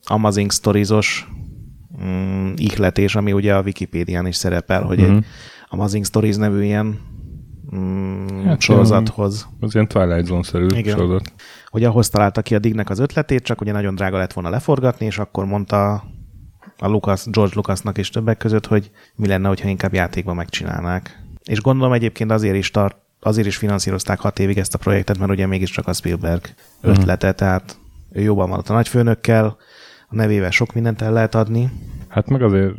Amazing 0.07 0.53
Stories-os 0.53 1.29
mm, 2.05 2.53
ihletés, 2.57 3.17
ami 3.17 3.33
ugye 3.33 3.55
a 3.55 3.63
Wikipédián 3.63 4.27
is 4.27 4.37
szerepel, 4.37 4.83
hogy 4.83 4.99
Mhm. 4.99 5.17
egy 5.17 5.25
Amazing 5.69 6.05
Stories 6.05 6.37
nevű 6.37 6.63
ilyen 6.63 6.99
mm, 7.77 8.45
Hát 8.45 8.61
sorozathoz 8.61 9.49
Az 9.61 9.75
ilyen 9.75 9.89
Twilight 9.89 10.27
Zone-szerű 10.27 10.67
Igen. 10.67 10.97
sorozat. 10.97 11.33
hogy 11.67 11.85
ahhoz 11.85 12.09
találta 12.09 12.43
ki 12.43 12.55
a 12.55 12.59
Dignek 12.59 12.91
az 12.91 12.99
ötletét, 12.99 13.43
csak 13.43 13.61
ugye 13.61 13.73
nagyon 13.73 13.95
drága 13.95 14.19
lett 14.19 14.33
volna 14.33 14.51
leforgatni, 14.51 15.07
és 15.07 15.19
akkor 15.19 15.45
mondta 15.45 16.05
a 16.79 16.89
Lucas, 16.89 17.25
George 17.25 17.53
Lucasnak 17.55 17.99
és 17.99 18.11
többek 18.11 18.37
között, 18.37 18.67
hogy 18.67 18.91
mi 19.17 19.27
lenne, 19.27 19.49
hogyha 19.49 19.69
inkább 19.69 19.95
játékban 19.95 20.37
megcsinálnák. 20.37 21.23
És 21.45 21.61
gondolom 21.61 21.93
egyébként 21.93 22.31
azért 22.31 22.57
is 22.57 22.71
tart, 22.71 22.97
azért 23.21 23.47
is 23.47 23.57
finanszírozták 23.57 24.21
hat 24.21 24.39
évig 24.39 24.59
ezt 24.59 24.75
a 24.75 24.79
projektet, 24.79 25.19
mert 25.19 25.31
ugye 25.31 25.47
mégiscsak 25.47 25.87
a 25.87 25.93
Spielberg 25.93 26.55
ötlete, 26.81 27.33
tehát 27.33 27.79
ő 28.13 28.21
jobban 28.21 28.53
ott 28.53 28.69
a 28.69 28.73
nagyfőnökkel, 28.73 29.57
a 30.09 30.15
nevével 30.15 30.51
sok 30.51 30.75
mindent 30.75 31.03
el 31.03 31.13
lehet 31.13 31.35
adni. 31.35 31.71
Hát 32.09 32.29
meg 32.29 32.43
azért 32.43 32.75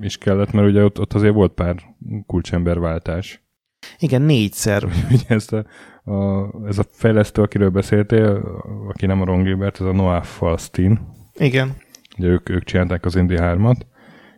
is 0.00 0.18
kellett, 0.18 0.52
mert 0.52 0.68
ugye 0.68 0.84
ott, 0.84 1.00
ott 1.00 1.12
azért 1.12 1.34
volt 1.34 1.52
pár 1.52 1.76
kulcsemberváltás. 2.26 3.43
Igen, 3.98 4.22
négyszer. 4.22 4.84
ugye 5.14 5.24
ezt 5.28 5.52
a, 5.52 5.64
a, 6.12 6.50
ez 6.66 6.78
a 6.78 6.84
fejlesztő, 6.90 7.42
akiről 7.42 7.70
beszéltél, 7.70 8.42
aki 8.88 9.06
nem 9.06 9.20
a 9.20 9.24
Ron 9.24 9.42
Gilbert, 9.42 9.80
ez 9.80 9.86
a 9.86 9.92
Noah 9.92 10.22
Falstein. 10.22 11.00
Igen. 11.34 11.76
Ugye 12.18 12.28
ők, 12.28 12.48
ők 12.48 12.64
csinálták 12.64 13.04
az 13.04 13.16
Indie 13.16 13.38
3-at, 13.42 13.80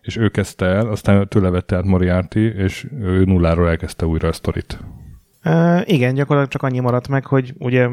és 0.00 0.16
ő 0.16 0.28
kezdte 0.28 0.66
el, 0.66 0.86
aztán 0.86 1.28
tőle 1.28 1.50
vette 1.50 1.76
át 1.76 1.84
Moriarty, 1.84 2.36
és 2.36 2.86
ő 3.00 3.24
nulláról 3.24 3.68
elkezdte 3.68 4.06
újra 4.06 4.28
a 4.28 4.32
sztorit. 4.32 4.78
Uh, 5.44 5.80
igen, 5.84 6.14
gyakorlatilag 6.14 6.48
csak 6.48 6.62
annyi 6.62 6.80
maradt 6.80 7.08
meg, 7.08 7.26
hogy 7.26 7.54
ugye 7.58 7.88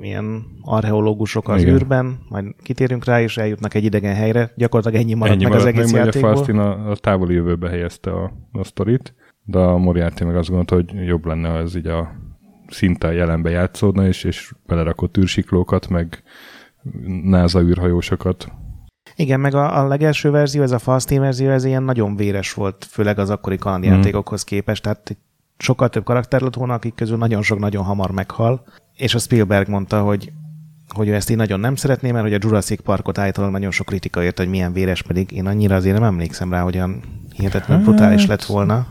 ilyen 0.00 0.44
archeológusok 0.62 1.48
az 1.48 1.62
igen. 1.62 1.74
űrben, 1.74 2.18
majd 2.28 2.46
kitérünk 2.62 3.04
rá, 3.04 3.20
és 3.20 3.36
eljutnak 3.36 3.74
egy 3.74 3.84
idegen 3.84 4.14
helyre. 4.14 4.52
Gyakorlatilag 4.56 5.02
ennyi 5.02 5.14
maradt 5.14 5.34
ennyi 5.34 5.42
meg 5.42 5.52
maradt 5.52 5.68
az 5.68 5.74
egész 5.74 5.92
meg, 5.92 6.04
játékból. 6.04 6.34
Falstein 6.34 6.58
a, 6.58 6.90
a 6.90 6.96
távoli 6.96 7.34
jövőbe 7.34 7.68
helyezte 7.68 8.10
a, 8.10 8.32
a 8.52 8.64
sztorit, 8.64 9.14
de 9.50 9.58
a 9.58 9.78
Moriarty 9.78 10.24
meg 10.24 10.36
azt 10.36 10.48
gondolta, 10.48 10.74
hogy 10.74 11.06
jobb 11.06 11.26
lenne, 11.26 11.48
ha 11.48 11.58
ez 11.58 11.74
így 11.74 11.86
a 11.86 12.12
szinte 12.68 13.12
jelenbe 13.12 13.50
játszódna, 13.50 14.06
és, 14.06 14.24
és 14.24 14.52
belerakott 14.66 15.16
űrsiklókat, 15.18 15.88
meg 15.88 16.22
NASA 17.22 17.62
űrhajósokat. 17.62 18.52
Igen, 19.16 19.40
meg 19.40 19.54
a, 19.54 19.78
a 19.78 19.86
legelső 19.86 20.30
verzió, 20.30 20.62
ez 20.62 20.70
a 20.70 20.78
Falstein 20.78 21.20
verzió, 21.20 21.50
ez 21.50 21.64
ilyen 21.64 21.82
nagyon 21.82 22.16
véres 22.16 22.54
volt, 22.54 22.86
főleg 22.90 23.18
az 23.18 23.30
akkori 23.30 23.56
kalandjátékokhoz 23.56 24.42
mm. 24.42 24.46
képest, 24.46 24.82
tehát 24.82 25.16
sokkal 25.58 25.88
több 25.88 26.04
karakter 26.04 26.40
lett 26.40 26.54
volna, 26.54 26.74
akik 26.74 26.94
közül 26.94 27.16
nagyon 27.16 27.42
sok 27.42 27.58
nagyon 27.58 27.84
hamar 27.84 28.10
meghal, 28.10 28.64
és 28.96 29.14
a 29.14 29.18
Spielberg 29.18 29.68
mondta, 29.68 30.02
hogy 30.02 30.32
hogy 30.94 31.08
ő 31.08 31.14
ezt 31.14 31.30
így 31.30 31.36
nagyon 31.36 31.60
nem 31.60 31.74
szeretné, 31.74 32.10
mert 32.10 32.24
hogy 32.24 32.34
a 32.34 32.38
Jurassic 32.40 32.82
Parkot 32.82 33.18
állítólag 33.18 33.50
nagyon 33.50 33.70
sok 33.70 33.86
kritika 33.86 34.22
ért, 34.22 34.38
hogy 34.38 34.48
milyen 34.48 34.72
véres, 34.72 35.02
pedig 35.02 35.32
én 35.32 35.46
annyira 35.46 35.74
azért 35.74 35.94
nem 35.94 36.04
emlékszem 36.04 36.50
rá, 36.52 36.62
hogy 36.62 36.74
olyan 36.74 37.02
hihetetlen 37.36 37.82
brutális 37.82 38.26
lett 38.26 38.44
volna. 38.44 38.86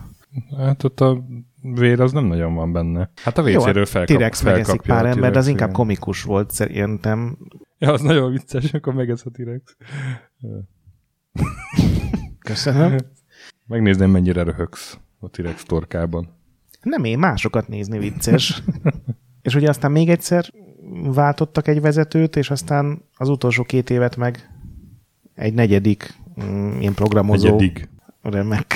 Hát 0.57 0.83
ott 0.83 1.00
a 1.00 1.25
vér 1.62 2.00
az 2.00 2.12
nem 2.12 2.25
nagyon 2.25 2.53
van 2.53 2.71
benne. 2.71 3.12
Hát 3.15 3.38
a 3.38 3.43
vécéről 3.43 3.83
hát 3.83 3.89
felkap, 3.89 4.15
T-rex 4.15 4.41
megeszik 4.41 4.81
pár 4.81 5.05
ember, 5.05 5.31
de 5.31 5.38
az 5.38 5.48
inkább 5.48 5.71
komikus 5.71 6.24
volt 6.24 6.51
szerintem. 6.51 7.38
Ja, 7.77 7.91
az 7.91 8.01
nagyon 8.01 8.31
vicces, 8.31 8.74
akkor 8.74 8.93
megesz 8.93 9.25
a 9.25 9.29
T-rex. 9.29 9.77
Köszönöm. 12.39 12.98
Megnézném, 13.67 14.09
mennyire 14.09 14.43
röhögsz 14.43 14.98
a 15.19 15.29
T-rex 15.29 15.63
torkában. 15.63 16.38
Nem 16.81 17.03
én, 17.03 17.19
másokat 17.19 17.67
nézni 17.67 17.98
vicces. 17.98 18.63
és 19.41 19.55
ugye 19.55 19.69
aztán 19.69 19.91
még 19.91 20.09
egyszer 20.09 20.45
váltottak 21.03 21.67
egy 21.67 21.81
vezetőt, 21.81 22.36
és 22.36 22.50
aztán 22.50 23.01
az 23.15 23.29
utolsó 23.29 23.63
két 23.63 23.89
évet 23.89 24.15
meg 24.15 24.50
egy 25.33 25.53
negyedik 25.53 26.13
mm, 26.43 26.79
ilyen 26.79 26.93
programozó. 26.93 27.45
Negyedik. 27.45 27.89
Remek. 28.21 28.75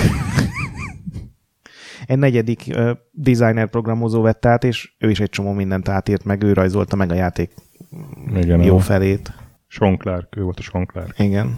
Egy 2.06 2.18
negyedik 2.18 2.76
designer 3.10 3.68
programozó 3.68 4.22
vett 4.22 4.46
át, 4.46 4.64
és 4.64 4.94
ő 4.98 5.10
is 5.10 5.20
egy 5.20 5.30
csomó 5.30 5.52
mindent 5.52 5.88
átírt 5.88 6.24
meg, 6.24 6.42
ő 6.42 6.52
rajzolta 6.52 6.96
meg 6.96 7.10
a 7.10 7.14
játék 7.14 7.54
Igen, 8.34 8.62
jó 8.62 8.78
felét. 8.78 9.32
Sean 9.66 9.98
Clark, 9.98 10.36
ő 10.36 10.42
volt 10.42 10.58
a 10.58 10.62
Sean 10.62 10.86
Clark. 10.86 11.18
Igen. 11.18 11.56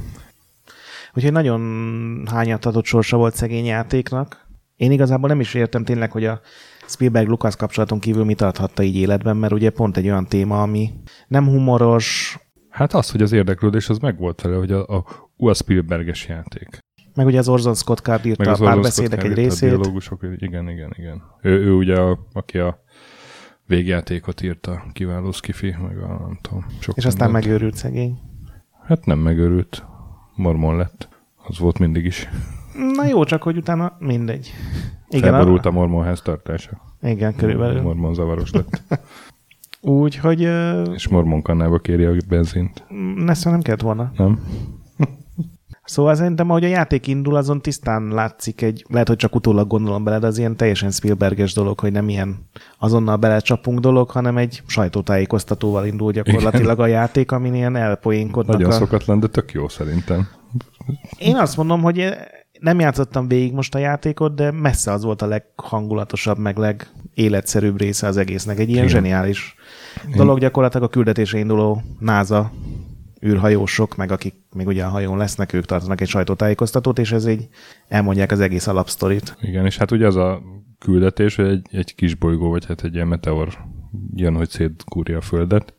Úgyhogy 1.15 1.33
nagyon 1.33 2.23
hányatatott 2.31 2.85
sorsa 2.85 3.17
volt 3.17 3.35
szegény 3.35 3.65
játéknak. 3.65 4.47
Én 4.77 4.93
igazából 4.93 5.29
nem 5.29 5.41
is 5.41 5.55
értem 5.55 5.85
tényleg, 5.85 6.11
hogy 6.11 6.25
a 6.25 6.41
Spielberg-Lucas 6.87 7.57
kapcsolaton 7.57 7.99
kívül 7.99 8.25
mit 8.25 8.41
adhatta 8.41 8.83
így 8.83 8.97
életben, 8.97 9.37
mert 9.37 9.53
ugye 9.53 9.71
pont 9.71 9.97
egy 9.97 10.07
olyan 10.07 10.27
téma, 10.27 10.63
ami 10.63 10.93
nem 11.29 11.47
humoros. 11.47 12.39
Hát 12.69 12.95
az, 12.95 13.11
hogy 13.11 13.23
az 13.23 13.33
érdeklődés 13.33 13.89
az 13.89 13.99
megvolt 13.99 14.41
vele, 14.41 14.57
hogy 14.57 14.73
a, 14.73 14.87
a, 14.87 15.05
a 15.37 15.55
Spielberges 15.55 16.29
játék. 16.29 16.79
Meg 17.17 17.27
ugye 17.27 17.39
az 17.39 17.49
Orson 17.49 17.75
Scott 17.75 17.99
Card 17.99 18.27
írta 18.27 18.53
a 18.53 18.57
párbeszédek 18.57 19.25
egy 19.25 19.33
részét. 19.33 19.73
A 19.73 19.77
dialógusok, 19.77 20.27
igen, 20.37 20.69
igen, 20.69 20.95
igen. 20.97 21.23
Ő, 21.43 21.65
ő 21.65 21.73
ugye, 21.73 22.01
a, 22.01 22.19
aki 22.33 22.59
a 22.59 22.83
végjátékot 23.67 24.43
írta, 24.43 24.83
kiváló 24.93 25.33
skifi, 25.33 25.77
meg 25.83 25.99
a 25.99 26.07
nem 26.07 26.39
tudom. 26.41 26.67
Sok 26.81 26.97
És 26.97 27.05
aztán 27.05 27.31
mindent. 27.31 27.47
megőrült 27.47 27.75
szegény. 27.75 28.19
Hát 28.87 29.05
nem 29.05 29.19
megőrült. 29.19 29.85
Mormon 30.35 30.77
lett. 30.77 31.09
Az 31.49 31.59
volt 31.59 31.79
mindig 31.79 32.05
is. 32.05 32.29
Na 32.95 33.07
jó, 33.07 33.25
csak 33.25 33.43
hogy 33.43 33.57
utána 33.57 33.97
mindegy. 33.99 34.53
Igen, 35.09 35.33
Felborult 35.33 35.67
a, 35.67 35.69
a 35.69 35.73
mormon 35.73 36.05
háztartása. 36.05 36.81
Igen, 37.03 37.35
körülbelül. 37.37 37.83
Mormon 37.83 38.15
zavaros 38.15 38.51
lett. 38.51 38.83
Úgy, 39.81 40.17
hogy... 40.17 40.45
Uh... 40.45 40.95
És 40.95 41.09
mormon 41.09 41.43
kannába 41.43 41.79
kéri 41.79 42.05
a 42.05 42.15
benzint. 42.29 42.85
Nesze 43.17 43.51
nem 43.51 43.61
kellett 43.61 43.81
volna. 43.81 44.13
Nem? 44.17 44.41
Szóval 45.87 46.15
szerintem, 46.15 46.51
ahogy 46.51 46.65
a 46.65 46.69
játék 46.69 47.07
indul, 47.07 47.37
azon 47.37 47.61
tisztán 47.61 48.09
látszik 48.09 48.63
egy, 48.63 48.85
lehet, 48.89 49.09
hogy 49.09 49.17
csak 49.17 49.35
utólag 49.35 49.67
gondolom 49.69 50.05
bele, 50.05 50.19
de 50.19 50.27
az 50.27 50.39
ilyen 50.39 50.57
teljesen 50.57 50.91
Spielberges 50.91 51.53
dolog, 51.53 51.81
hogy 51.81 51.93
nem 51.93 52.09
ilyen 52.09 52.49
azonnal 52.79 53.17
belecsapunk 53.17 53.79
dolog, 53.79 54.11
hanem 54.11 54.37
egy 54.37 54.63
sajtótájékoztatóval 54.67 55.87
indul 55.87 56.13
gyakorlatilag 56.13 56.79
Igen. 56.79 56.85
a 56.85 56.87
játék, 56.87 57.33
amin 57.33 57.55
ilyen 57.55 57.77
elpoénkodnak. 57.77 58.57
Nagyon 58.57 58.73
a... 58.73 58.75
szokatlan, 58.75 59.21
de 59.21 59.27
tök 59.27 59.53
jó 59.53 59.69
szerintem. 59.69 60.29
Én 61.19 61.37
azt 61.37 61.57
mondom, 61.57 61.83
hogy 61.83 62.15
nem 62.61 62.81
játszottam 62.81 63.29
végig 63.29 63.53
most 63.53 63.75
a 63.75 63.79
játékot, 63.79 64.35
de 64.35 64.51
messze 64.51 64.93
az 64.93 65.05
volt 65.05 65.23
a 65.23 65.27
leghangulatosabb, 65.27 66.39
meg 66.39 66.57
legéletszerűbb 66.59 67.81
része 67.81 68.07
az 68.07 68.17
egésznek. 68.17 68.59
Egy 68.59 68.69
ilyen 68.69 68.85
Igen. 68.85 68.97
zseniális 68.97 69.55
dolog 70.17 70.39
gyakorlatilag 70.39 70.87
a 70.87 70.91
küldetésre 70.91 71.39
induló 71.39 71.83
NASA 71.99 72.53
űrhajósok, 73.25 73.97
meg 73.97 74.11
akik 74.11 74.35
még 74.55 74.67
ugye 74.67 74.85
a 74.85 74.89
hajón 74.89 75.17
lesznek, 75.17 75.53
ők 75.53 75.65
tartanak 75.65 76.01
egy 76.01 76.09
sajtótájékoztatót, 76.09 76.99
és 76.99 77.13
ez 77.13 77.27
így 77.27 77.49
elmondják 77.89 78.31
az 78.31 78.41
egész 78.41 78.67
alapsztorit. 78.67 79.37
Igen, 79.41 79.65
és 79.65 79.77
hát 79.77 79.91
ugye 79.91 80.07
az 80.07 80.17
a 80.17 80.43
küldetés, 80.79 81.37
hogy 81.37 81.47
egy, 81.47 81.67
egy 81.71 81.95
kis 81.95 82.15
bolygó, 82.15 82.51
vagy 82.51 82.67
hát 82.67 82.85
egy 82.85 82.95
ilyen 82.95 83.09
meteor 83.09 83.59
jön, 84.15 84.35
hogy 84.35 84.49
szétkúrja 84.49 85.17
a 85.17 85.21
Földet, 85.21 85.75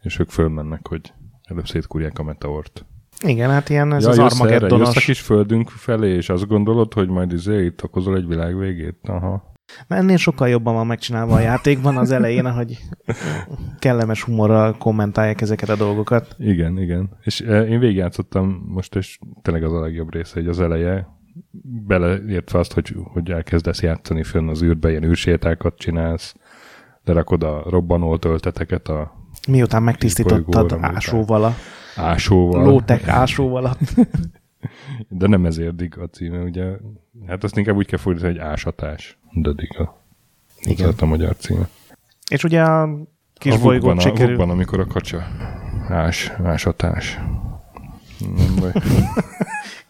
és 0.00 0.18
ők 0.18 0.30
fölmennek, 0.30 0.88
hogy 0.88 1.12
előbb 1.42 1.66
szétkúrják 1.66 2.18
a 2.18 2.22
meteort. 2.22 2.84
Igen, 3.20 3.50
hát 3.50 3.68
ilyen 3.68 3.92
ez 3.92 4.04
ja, 4.04 4.10
az 4.10 4.18
Armageddonos. 4.18 4.86
Jössz 4.86 4.96
a 4.96 5.00
kis 5.00 5.20
földünk 5.20 5.68
felé, 5.68 6.14
és 6.14 6.28
azt 6.28 6.46
gondolod, 6.46 6.92
hogy 6.92 7.08
majd 7.08 7.32
izé 7.32 7.64
itt 7.64 7.82
okozol 7.82 8.16
egy 8.16 8.26
világ 8.26 8.58
végét? 8.58 8.98
Aha. 9.02 9.51
Na, 9.86 9.96
ennél 9.96 10.16
sokkal 10.16 10.48
jobban 10.48 10.74
van 10.74 10.86
megcsinálva 10.86 11.34
a 11.34 11.40
játékban 11.40 11.96
az 11.96 12.10
elején, 12.10 12.50
hogy 12.52 12.78
kellemes 13.78 14.22
humorral 14.22 14.76
kommentálják 14.78 15.40
ezeket 15.40 15.68
a 15.68 15.76
dolgokat. 15.76 16.36
Igen, 16.38 16.78
igen. 16.78 17.10
És 17.22 17.40
eh, 17.40 17.70
én 17.70 17.78
végigjátszottam 17.78 18.64
most, 18.66 18.96
és 18.96 19.18
tényleg 19.42 19.64
az 19.64 19.72
a 19.72 19.80
legjobb 19.80 20.12
része, 20.12 20.34
hogy 20.34 20.48
az 20.48 20.60
eleje, 20.60 21.06
beleértve 21.86 22.58
azt, 22.58 22.72
hogy, 22.72 22.94
hogy 23.04 23.30
elkezdesz 23.30 23.82
játszani 23.82 24.22
fönn 24.22 24.48
az 24.48 24.62
űrbe, 24.62 24.90
ilyen 24.90 25.04
űrsétákat 25.04 25.78
csinálsz, 25.78 26.34
lerakod 27.04 27.42
a 27.42 27.62
robbanó 27.70 28.16
tölteteket 28.16 28.88
a 28.88 29.20
Miután 29.48 29.82
megtisztítottad 29.82 30.78
ásóval 30.80 31.44
a 31.44 31.54
ásóval. 31.96 32.64
Lótek 32.64 33.08
ásóval. 33.08 33.76
De 35.08 35.26
nem 35.26 35.46
ezért 35.46 35.76
dig 35.76 35.98
a 35.98 36.06
címe, 36.06 36.38
ugye? 36.38 36.76
Hát 37.26 37.44
azt 37.44 37.56
inkább 37.56 37.76
úgy 37.76 37.86
kell 37.86 37.98
fordítani, 37.98 38.32
hogy 38.32 38.40
ásatás. 38.40 39.18
De 39.32 39.52
dig 39.52 39.78
a, 39.78 40.02
Igen. 40.60 40.94
a 40.98 41.04
magyar 41.04 41.36
címe. 41.36 41.68
És 42.30 42.44
ugye 42.44 42.62
a 42.62 42.88
kis 43.34 43.54
a 43.54 43.58
bolygót 43.58 44.00
sikerül... 44.00 44.40
A 44.40 44.48
amikor 44.48 44.80
a 44.80 44.86
kacsa 44.86 45.26
ás, 45.88 46.32
ásatás. 46.44 47.18
Nem 48.36 48.54
baj. 48.60 48.72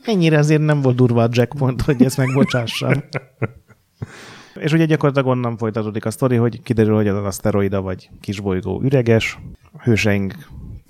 Ennyire 0.04 0.38
azért 0.38 0.62
nem 0.62 0.80
volt 0.80 0.96
durva 0.96 1.22
a 1.22 1.28
jackpont, 1.30 1.82
hogy 1.82 2.04
ezt 2.04 2.16
megbocsássam. 2.16 2.92
És 4.54 4.72
ugye 4.72 4.84
gyakorlatilag 4.84 5.28
onnan 5.28 5.56
folytatódik 5.56 6.04
a 6.04 6.10
sztori, 6.10 6.36
hogy 6.36 6.62
kiderül, 6.62 6.94
hogy 6.94 7.08
az 7.08 7.24
aszteroida 7.24 7.80
vagy 7.80 8.10
kisbolygó 8.20 8.80
üreges, 8.82 9.38
hőseink 9.82 10.34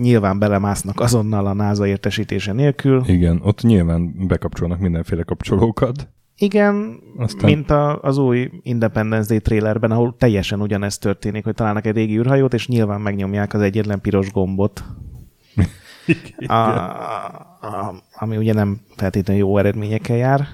nyilván 0.02 0.38
belemásznak 0.38 1.00
azonnal 1.00 1.46
a 1.46 1.52
NASA 1.52 1.86
értesítése 1.86 2.52
nélkül. 2.52 3.02
Igen, 3.06 3.40
ott 3.42 3.62
nyilván 3.62 4.26
bekapcsolnak 4.26 4.78
mindenféle 4.78 5.22
kapcsolókat. 5.22 6.08
Igen, 6.36 7.00
Aztán... 7.16 7.50
mint 7.50 7.70
a, 7.70 8.00
az 8.00 8.18
új 8.18 8.50
Independence 8.62 9.28
Day 9.28 9.40
trailerben, 9.40 9.90
ahol 9.90 10.14
teljesen 10.18 10.60
ugyanezt 10.60 11.00
történik, 11.00 11.44
hogy 11.44 11.54
találnak 11.54 11.86
egy 11.86 11.94
régi 11.94 12.18
űrhajót, 12.18 12.54
és 12.54 12.68
nyilván 12.68 13.00
megnyomják 13.00 13.54
az 13.54 13.60
egyetlen 13.60 14.00
piros 14.00 14.32
gombot. 14.32 14.84
a, 16.46 16.54
a, 16.54 17.94
ami 18.18 18.36
ugye 18.36 18.52
nem 18.52 18.80
feltétlenül 18.96 19.42
jó 19.42 19.58
eredményekkel 19.58 20.16
jár. 20.16 20.46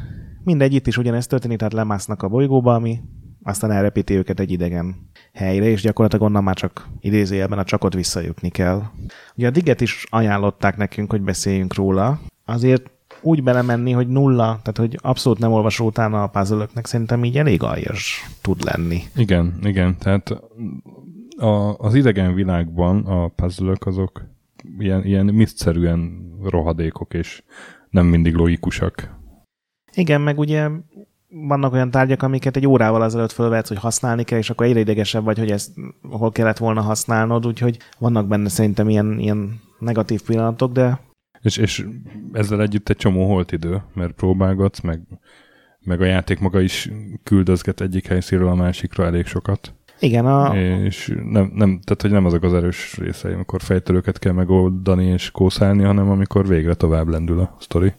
Mindegy, 0.45 0.75
itt 0.75 0.87
is 0.87 0.97
ugyanezt 0.99 1.29
történik, 1.29 1.59
tehát 1.59 1.73
lemásznak 1.73 2.23
a 2.23 2.29
bolygóba, 2.29 2.75
ami 2.75 3.01
aztán 3.49 3.71
elrepíti 3.71 4.15
őket 4.15 4.41
egy 4.41 4.51
idegen 4.51 5.11
helyre, 5.33 5.65
és 5.65 5.83
gyakorlatilag 5.83 6.27
onnan 6.27 6.43
már 6.43 6.55
csak 6.55 6.89
idézőjelben 7.01 7.59
a 7.59 7.65
csakot 7.65 7.95
visszajutni 7.95 8.49
kell. 8.49 8.83
Ugye 9.37 9.47
a 9.47 9.51
Diget 9.51 9.81
is 9.81 10.07
ajánlották 10.11 10.77
nekünk, 10.77 11.11
hogy 11.11 11.23
beszéljünk 11.23 11.75
róla, 11.75 12.21
azért 12.45 12.91
úgy 13.21 13.43
belemenni, 13.43 13.93
hogy 13.93 14.09
nulla, 14.09 14.47
tehát 14.47 14.77
hogy 14.77 14.99
abszolút 15.03 15.39
nem 15.39 15.53
olvasó 15.53 15.87
utána 15.87 16.23
a 16.23 16.27
puzzle 16.27 16.69
szerintem 16.83 17.25
így 17.25 17.39
elég 17.39 17.63
aljas 17.63 18.25
tud 18.43 18.65
lenni. 18.65 19.03
Igen, 19.17 19.59
igen, 19.63 19.97
tehát 19.99 20.31
a, 21.37 21.77
az 21.79 21.95
idegen 21.95 22.35
világban 22.35 23.07
a 23.07 23.29
puzzle 23.29 23.75
azok 23.79 24.25
ilyen, 24.79 25.05
ilyen 25.05 25.25
misztszerűen 25.25 26.31
rohadékok, 26.43 27.15
és 27.15 27.43
nem 27.91 28.07
mindig 28.07 28.35
logikusak. 28.35 29.17
Igen, 29.95 30.21
meg 30.21 30.39
ugye 30.39 30.69
vannak 31.29 31.73
olyan 31.73 31.91
tárgyak, 31.91 32.23
amiket 32.23 32.57
egy 32.57 32.67
órával 32.67 33.03
azelőtt 33.03 33.33
fölvetsz, 33.33 33.69
hogy 33.69 33.79
használni 33.79 34.23
kell, 34.23 34.39
és 34.39 34.51
akkor 34.51 34.67
egyre 34.67 34.81
idegesebb 34.81 35.25
vagy, 35.25 35.39
hogy 35.39 35.51
ezt 35.51 35.73
hol 36.11 36.33
kellett 36.33 36.59
volna 36.59 36.81
használnod, 36.81 37.47
úgyhogy 37.47 37.79
vannak 37.99 38.29
benne 38.29 38.49
szerintem 38.49 38.89
ilyen, 38.89 39.19
ilyen 39.19 39.61
negatív 39.79 40.23
pillanatok, 40.23 40.73
de... 40.73 41.01
És, 41.41 41.57
és 41.57 41.87
ezzel 42.33 42.63
együtt 42.63 42.89
egy 42.89 42.97
csomó 42.97 43.27
holt 43.27 43.53
idő, 43.53 43.83
mert 43.95 44.13
próbálgatsz, 44.13 44.81
meg, 44.81 45.01
meg 45.81 46.01
a 46.01 46.05
játék 46.05 46.41
maga 46.41 46.61
is 46.61 46.91
küldözget 47.23 47.81
egyik 47.81 48.07
helyszínről 48.07 48.49
a 48.49 48.55
másikra 48.55 49.05
elég 49.05 49.27
sokat. 49.27 49.73
Igen, 50.01 50.27
a... 50.27 50.57
És 50.57 51.15
nem, 51.25 51.51
nem, 51.55 51.81
tehát, 51.85 52.03
hogy 52.03 52.11
nem 52.11 52.25
azok 52.25 52.43
az 52.43 52.55
erős 52.55 52.97
részei, 52.99 53.33
amikor 53.33 53.61
fejtörőket 53.63 54.19
kell 54.19 54.33
megoldani 54.33 55.07
és 55.07 55.31
kószálni, 55.31 55.83
hanem 55.83 56.11
amikor 56.11 56.47
végre 56.47 56.75
tovább 56.75 57.09
lendül 57.09 57.41
a 57.41 57.57
sztori. 57.59 57.93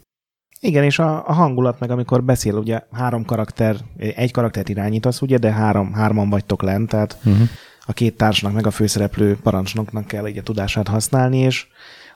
Igen, 0.60 0.84
és 0.84 1.00
a, 1.00 1.28
a 1.28 1.34
hangulat 1.34 1.80
meg, 1.80 1.92
amikor 1.92 2.24
beszél, 2.24 2.56
ugye 2.56 2.82
három 2.92 3.25
karakter, 3.25 3.75
egy 3.98 4.32
karaktert 4.32 4.70
irányítasz, 4.70 5.22
ugye, 5.22 5.38
de 5.38 5.51
három, 5.51 5.94
hárman 5.94 6.30
vagytok 6.30 6.62
lent, 6.62 6.89
tehát 6.89 7.18
uh-huh. 7.25 7.48
a 7.86 7.94
két 7.94 8.18
társnak 8.18 8.54
meg 8.54 8.68
a 8.68 8.72
főszereplő 8.72 9.38
parancsnoknak 9.44 10.08
kell 10.08 10.28
így 10.28 10.38
a 10.38 10.44
tudását 10.44 10.88
használni, 10.88 11.38
és 11.38 11.68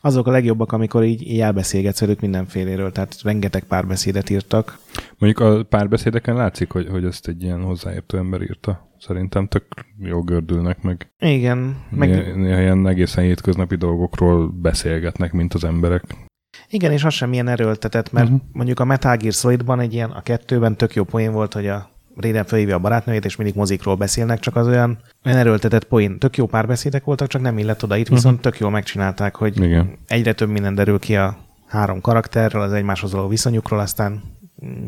azok 0.05 0.27
a 0.27 0.31
legjobbak, 0.31 0.71
amikor 0.71 1.03
így, 1.03 1.21
így 1.21 1.39
elbeszélgetsz 1.39 1.99
velük 1.99 2.19
mindenféléről, 2.19 2.91
tehát 2.91 3.21
rengeteg 3.23 3.63
párbeszédet 3.63 4.29
írtak. 4.29 4.79
Mondjuk 5.17 5.47
a 5.47 5.63
párbeszédeken 5.63 6.35
látszik, 6.35 6.71
hogy, 6.71 6.87
hogy 6.89 7.05
ezt 7.05 7.27
egy 7.27 7.43
ilyen 7.43 7.61
hozzáértő 7.61 8.17
ember 8.17 8.41
írta. 8.41 8.91
Szerintem 8.99 9.47
tök 9.47 9.65
jó 9.99 10.21
gördülnek 10.21 10.81
meg. 10.81 11.13
Igen. 11.19 11.77
Meg... 11.89 12.35
Néha 12.35 12.59
ilyen 12.59 12.87
egészen 12.87 13.23
hétköznapi 13.23 13.75
dolgokról 13.75 14.47
beszélgetnek, 14.47 15.31
mint 15.31 15.53
az 15.53 15.63
emberek. 15.63 16.03
Igen, 16.73 16.91
és 16.91 17.03
az 17.03 17.13
sem 17.13 17.33
ilyen 17.33 17.47
erőltetett, 17.47 18.11
mert 18.11 18.25
uh-huh. 18.25 18.41
mondjuk 18.51 18.79
a 18.79 18.85
Metal 18.85 19.17
Gear 19.17 19.33
Solid-ban 19.33 19.79
egy 19.79 19.93
ilyen, 19.93 20.09
a 20.09 20.21
kettőben 20.21 20.75
tök 20.75 20.95
jó 20.95 21.03
poén 21.03 21.31
volt, 21.31 21.53
hogy 21.53 21.67
a 21.67 21.89
Raiden 22.15 22.45
felhívja 22.45 22.75
a 22.75 22.79
barátnőjét, 22.79 23.25
és 23.25 23.35
mindig 23.35 23.55
mozikról 23.55 23.95
beszélnek, 23.95 24.39
csak 24.39 24.55
az 24.55 24.67
olyan, 24.67 24.97
olyan 25.25 25.37
erőltetett 25.37 25.83
poén. 25.83 26.19
Tök 26.19 26.37
jó 26.37 26.45
párbeszédek 26.45 27.03
voltak, 27.03 27.27
csak 27.27 27.41
nem 27.41 27.57
illett 27.57 27.83
oda. 27.83 27.95
Itt 27.95 28.01
uh-huh. 28.01 28.17
viszont 28.17 28.41
tök 28.41 28.57
jól 28.57 28.69
megcsinálták, 28.69 29.35
hogy 29.35 29.61
Igen. 29.61 29.97
egyre 30.07 30.33
több 30.33 30.49
minden 30.49 30.75
derül 30.75 30.99
ki 30.99 31.15
a 31.15 31.37
három 31.67 32.01
karakterről, 32.01 32.61
az 32.61 32.73
egymáshoz 32.73 33.11
való 33.11 33.27
viszonyukról, 33.27 33.79
aztán 33.79 34.23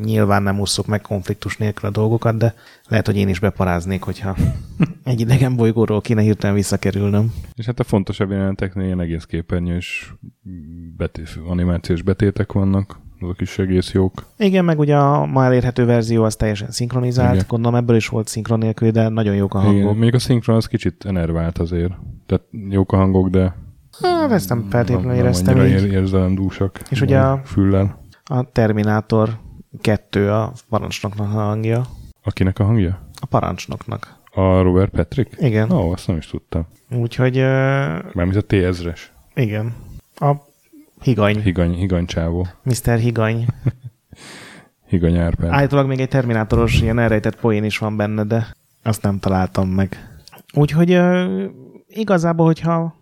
nyilván 0.04 0.44
nem 0.44 0.60
ússzuk 0.60 0.88
meg 0.88 1.02
konfliktus 1.02 1.58
nélkül 1.58 1.90
a 1.90 1.92
dolgokat, 1.92 2.38
de 2.38 2.56
lehet, 2.88 3.06
hogy 3.06 3.18
én 3.18 3.28
is 3.30 3.40
beparáznék, 3.40 4.02
hogyha 4.04 4.36
egy 5.04 5.20
idegen 5.20 5.56
bolygóról 5.56 6.02
kéne 6.02 6.22
hirtelen 6.22 6.56
visszakerülnöm. 6.56 7.34
És 7.56 7.66
hát 7.66 7.80
a 7.80 7.84
fontosabb 7.84 8.32
jelenteknél 8.32 8.86
ilyen 8.86 9.00
egész 9.00 9.24
képernyős 9.24 10.14
betét, 10.98 11.40
animációs 11.48 12.02
betétek 12.02 12.52
vannak, 12.52 13.00
azok 13.20 13.42
is 13.42 13.58
egész 13.58 13.92
jók. 13.92 14.26
Igen, 14.38 14.66
meg 14.66 14.80
ugye 14.80 14.96
a 14.96 15.26
ma 15.26 15.46
elérhető 15.46 15.86
verzió 15.86 16.24
az 16.24 16.36
teljesen 16.36 16.72
szinkronizált, 16.72 17.34
Igen. 17.34 17.46
gondolom 17.48 17.76
ebből 17.80 17.96
is 17.96 18.08
volt 18.08 18.28
szinkron 18.28 18.60
nélkül, 18.60 18.92
de 18.92 19.08
nagyon 19.10 19.36
jók 19.36 19.54
a 19.54 19.60
hangok. 19.60 19.82
Igen, 19.82 19.96
még 19.96 20.14
a 20.14 20.20
szinkron 20.20 20.56
az 20.56 20.66
kicsit 20.66 21.06
enervált 21.06 21.58
azért. 21.58 21.94
Tehát 22.26 22.44
jók 22.70 22.92
a 22.92 22.98
hangok, 22.98 23.30
de 23.30 23.64
Hát, 24.02 24.32
ezt 24.32 24.50
nem 24.50 24.66
feltétlenül 24.70 25.14
éreztem 25.14 25.58
nem 25.58 25.66
így. 25.66 25.92
érzelemdúsak. 25.92 26.80
És 26.90 27.02
ugye 27.02 27.20
a, 27.20 27.42
füllel. 27.46 28.00
a 28.24 28.44
Terminátor 28.52 29.30
kettő 29.82 30.32
a 30.32 30.54
parancsnoknak 30.70 31.30
a 31.30 31.32
hangja. 31.32 31.86
Akinek 32.24 32.60
a 32.60 32.64
hangja? 32.64 33.00
A 33.22 33.26
parancsnoknak. 33.26 34.16
A 34.32 34.62
Robert 34.62 34.92
Patrick? 34.92 35.36
Igen. 35.42 35.72
Ó, 35.72 35.92
azt 35.92 36.08
nem 36.08 36.18
is 36.18 36.28
tudtam. 36.28 36.68
Úgyhogy... 36.92 37.38
Uh, 37.38 37.44
Mármint 38.14 38.36
a 38.36 38.42
T-ezres. 38.42 39.14
Igen. 39.34 39.74
A 40.16 40.34
higany. 41.02 41.42
Higany, 41.42 41.74
higany 41.74 42.06
csávó. 42.06 42.48
Mr. 42.64 42.98
Higany. 42.98 43.46
higany 44.90 45.18
Árpád. 45.18 45.50
Állítólag 45.52 45.88
még 45.88 46.00
egy 46.00 46.08
terminátoros 46.08 46.82
ilyen 46.82 47.00
elrejtett 47.00 47.40
poén 47.40 47.64
is 47.64 47.78
van 47.78 47.98
benne, 47.98 48.24
de 48.24 48.56
azt 48.84 49.02
nem 49.02 49.20
találtam 49.20 49.70
meg. 49.70 50.20
Úgyhogy 50.54 50.96
uh, 50.96 51.44
igazából, 51.88 52.46
hogyha 52.46 52.96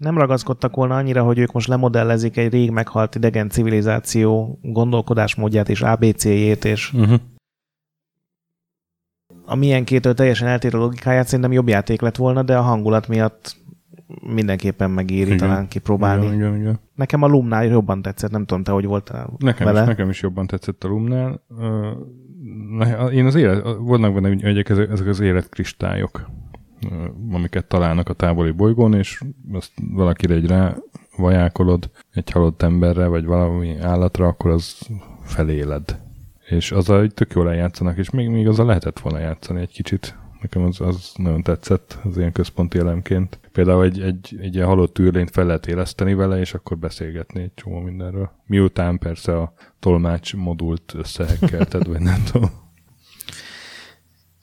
nem 0.00 0.18
ragaszkodtak 0.18 0.74
volna 0.74 0.96
annyira, 0.96 1.22
hogy 1.22 1.38
ők 1.38 1.52
most 1.52 1.68
lemodellezik 1.68 2.36
egy 2.36 2.52
rég 2.52 2.70
meghalt 2.70 3.14
idegen 3.14 3.48
civilizáció 3.48 4.58
gondolkodásmódját 4.62 5.68
és 5.68 5.82
ABC-jét, 5.82 6.64
és 6.64 6.92
uh-huh. 6.92 7.20
a 9.44 9.54
milyenkétől 9.54 10.14
teljesen 10.14 10.48
eltérő 10.48 10.78
logikáját 10.78 11.26
szerintem 11.26 11.52
jobb 11.52 11.68
játék 11.68 12.00
lett 12.00 12.16
volna, 12.16 12.42
de 12.42 12.56
a 12.56 12.62
hangulat 12.62 13.08
miatt 13.08 13.56
mindenképpen 14.20 14.90
megéri 14.90 15.24
igen. 15.26 15.36
talán 15.36 15.68
kipróbálni. 15.68 16.24
Igen, 16.24 16.36
igen, 16.36 16.56
igen. 16.56 16.80
Nekem 16.94 17.22
a 17.22 17.26
Lumnál 17.26 17.64
jobban 17.64 18.02
tetszett, 18.02 18.30
nem 18.30 18.44
tudom 18.44 18.62
te, 18.62 18.72
hogy 18.72 18.84
voltál 18.84 19.30
nekem 19.38 19.66
vele. 19.66 19.80
Is, 19.80 19.86
nekem 19.86 20.08
is 20.08 20.22
jobban 20.22 20.46
tetszett 20.46 20.84
a 20.84 20.88
Lumnál. 20.88 21.42
Én 23.12 23.26
az 23.26 23.34
élet, 23.34 23.62
vannak 23.78 24.14
benne 24.14 24.48
ezek, 24.48 24.68
ezek 24.68 25.06
az 25.06 25.20
életkristályok 25.20 26.30
amiket 27.32 27.66
találnak 27.66 28.08
a 28.08 28.12
távoli 28.12 28.50
bolygón, 28.50 28.94
és 28.94 29.20
azt 29.52 29.72
valakire 29.92 30.34
egy 30.34 30.46
rá 30.46 30.76
vajákolod 31.16 31.90
egy 32.12 32.30
halott 32.30 32.62
emberre, 32.62 33.06
vagy 33.06 33.24
valami 33.24 33.78
állatra, 33.78 34.26
akkor 34.26 34.50
az 34.50 34.88
feléled. 35.22 36.00
És 36.48 36.72
azzal 36.72 37.00
egy 37.00 37.14
tök 37.14 37.32
jól 37.32 37.50
eljátszanak, 37.50 37.98
és 37.98 38.10
még, 38.10 38.28
még 38.28 38.48
azzal 38.48 38.66
lehetett 38.66 38.98
volna 38.98 39.18
játszani 39.18 39.60
egy 39.60 39.72
kicsit. 39.72 40.18
Nekem 40.40 40.62
az, 40.62 40.80
az 40.80 41.12
nagyon 41.16 41.42
tetszett, 41.42 41.98
az 42.04 42.16
ilyen 42.16 42.32
központi 42.32 42.78
elemként. 42.78 43.38
Például 43.52 43.84
egy, 43.84 44.00
egy, 44.00 44.38
egy 44.40 44.54
ilyen 44.54 44.66
halott 44.66 44.98
űrlényt 44.98 45.30
fel 45.30 45.46
lehet 45.46 45.66
éleszteni 45.66 46.14
vele, 46.14 46.38
és 46.38 46.54
akkor 46.54 46.78
beszélgetni 46.78 47.42
egy 47.42 47.54
csomó 47.54 47.78
mindenről. 47.78 48.30
Miután 48.46 48.98
persze 48.98 49.38
a 49.38 49.52
tolmács 49.78 50.34
modult 50.34 50.94
összehekkelted, 50.96 51.86
vagy 51.86 52.00
nem 52.00 52.22
tudom. 52.32 52.50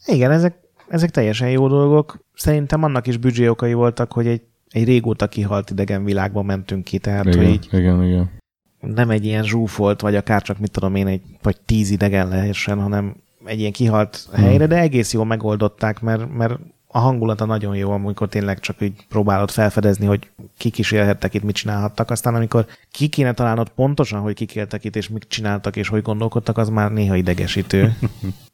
Igen, 0.06 0.32
ezek 0.32 0.67
ezek 0.90 1.10
teljesen 1.10 1.50
jó 1.50 1.68
dolgok. 1.68 2.20
Szerintem 2.34 2.84
annak 2.84 3.08
is 3.08 3.18
büdzsé 3.18 3.48
okai 3.48 3.74
voltak, 3.74 4.12
hogy 4.12 4.28
egy, 4.28 4.42
egy 4.70 4.86
régóta 4.86 5.28
kihalt 5.28 5.70
idegen 5.70 6.04
világba 6.04 6.42
mentünk 6.42 6.84
ki, 6.84 6.98
tehát 6.98 7.26
igen, 7.26 7.38
hogy 7.38 7.48
így 7.48 7.68
igen, 7.72 8.04
igen. 8.04 8.32
nem 8.80 9.10
egy 9.10 9.26
ilyen 9.26 9.44
zsúfolt, 9.44 10.02
vagy 10.02 10.16
akár 10.16 10.42
csak 10.42 10.60
mit 10.60 10.72
tudom 10.72 10.96
én, 10.96 11.08
egy, 11.08 11.22
vagy 11.42 11.58
tíz 11.66 11.90
idegen 11.90 12.28
lehessen, 12.28 12.82
hanem 12.82 13.16
egy 13.46 13.60
ilyen 13.60 13.72
kihalt 13.72 14.28
hmm. 14.32 14.44
helyre, 14.44 14.68
de 14.68 14.78
egész 14.78 15.14
jól 15.14 15.26
megoldották, 15.26 16.02
mert, 16.02 16.34
mert 16.34 16.60
a 16.88 17.00
hangulata 17.00 17.46
nagyon 17.46 17.76
jó, 17.76 17.92
amikor 17.92 18.28
tényleg 18.28 18.60
csak 18.60 18.82
így 18.82 19.06
próbálod 19.10 19.50
felfedezni, 19.50 20.06
hogy 20.06 20.30
kik 20.58 20.78
is 20.78 20.92
élhettek 20.92 21.34
itt, 21.34 21.44
mit 21.44 21.56
csinálhattak. 21.56 22.10
Aztán 22.10 22.36
amikor 22.36 22.66
ki 22.92 23.08
kéne 23.08 23.34
találnod 23.34 23.70
pontosan, 23.70 24.20
hogy 24.20 24.34
kik 24.34 24.56
éltek 24.56 24.84
itt, 24.84 24.96
és 24.96 25.10
mit 25.10 25.26
csináltak, 25.28 25.76
és 25.76 25.88
hogy 25.88 26.02
gondolkodtak, 26.02 26.58
az 26.58 26.70
már 26.70 26.92
néha 26.92 27.16
idegesítő. 27.16 27.94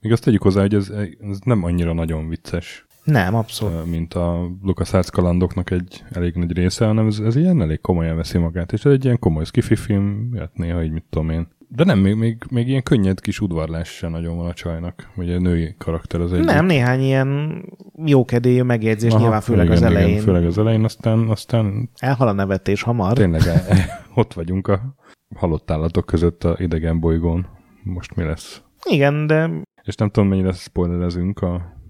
Még 0.00 0.12
azt 0.12 0.24
tegyük 0.24 0.42
hozzá, 0.42 0.60
hogy 0.60 0.74
ez, 0.74 0.88
ez 1.30 1.38
nem 1.44 1.64
annyira 1.64 1.92
nagyon 1.92 2.28
vicces. 2.28 2.86
Nem, 3.06 3.34
abszolút. 3.34 3.90
Mint 3.90 4.14
a 4.14 4.50
LucasArts 4.62 5.10
kalandoknak 5.10 5.70
egy 5.70 6.04
elég 6.12 6.34
nagy 6.34 6.52
része, 6.52 6.86
hanem 6.86 7.06
ez, 7.06 7.18
ez 7.18 7.36
ilyen 7.36 7.62
elég 7.62 7.80
komolyan 7.80 8.16
veszi 8.16 8.38
magát, 8.38 8.72
és 8.72 8.84
ez 8.84 8.92
egy 8.92 9.04
ilyen 9.04 9.18
komoly 9.18 9.44
skifi 9.44 9.76
film, 9.76 10.30
hát 10.38 10.50
néha 10.54 10.82
így 10.82 10.90
mit 10.90 11.04
tudom 11.10 11.30
én. 11.30 11.48
De 11.68 11.84
nem, 11.84 11.98
még, 11.98 12.14
még, 12.14 12.36
még 12.50 12.68
ilyen 12.68 12.82
könnyed 12.82 13.20
kis 13.20 13.40
udvarlás 13.40 13.88
sem 13.88 14.10
nagyon 14.10 14.36
van 14.36 14.46
a 14.46 14.52
csajnak, 14.52 15.08
vagy 15.14 15.30
a 15.30 15.38
női 15.38 15.74
karakter 15.78 16.20
az 16.20 16.32
egy. 16.32 16.44
Nem, 16.44 16.66
néhány 16.66 17.00
ilyen 17.00 17.62
jókedélyű 18.04 18.62
megjegyzés, 18.62 19.10
Aha, 19.10 19.20
nyilván 19.20 19.40
főleg 19.40 19.64
igen, 19.64 19.76
az 19.76 19.82
elején. 19.82 20.08
Igen, 20.08 20.22
főleg 20.22 20.44
az 20.44 20.58
elején, 20.58 20.84
aztán... 20.84 21.28
aztán 21.28 21.90
Elhal 21.96 22.28
a 22.28 22.32
nevetés 22.32 22.82
hamar. 22.82 23.12
Tényleg, 23.12 23.42
ott 24.14 24.32
vagyunk 24.32 24.68
a 24.68 24.96
halott 25.36 25.70
állatok 25.70 26.06
között 26.06 26.44
a 26.44 26.56
idegen 26.58 27.00
bolygón. 27.00 27.46
Most 27.82 28.14
mi 28.14 28.24
lesz? 28.24 28.62
Igen, 28.90 29.26
de 29.26 29.50
és 29.86 29.94
nem 29.94 30.10
tudom, 30.10 30.28
mennyire 30.28 30.52
spoilerezünk 30.52 31.40
a 31.40 31.80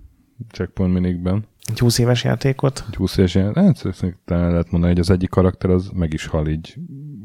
Checkpoint 0.50 0.92
minikben. 0.92 1.46
Egy 1.68 1.78
20 1.78 1.98
éves 1.98 2.24
játékot? 2.24 2.84
Egy 2.88 2.96
20 2.96 3.16
éves 3.16 3.34
játékot. 3.34 3.82
Hát, 3.82 4.16
talán 4.24 4.50
lehet 4.50 4.70
mondani, 4.70 4.92
hogy 4.92 5.02
az 5.02 5.10
egyik 5.10 5.28
karakter 5.28 5.70
az 5.70 5.90
meg 5.94 6.12
is 6.12 6.26
hal 6.26 6.48
így 6.48 6.76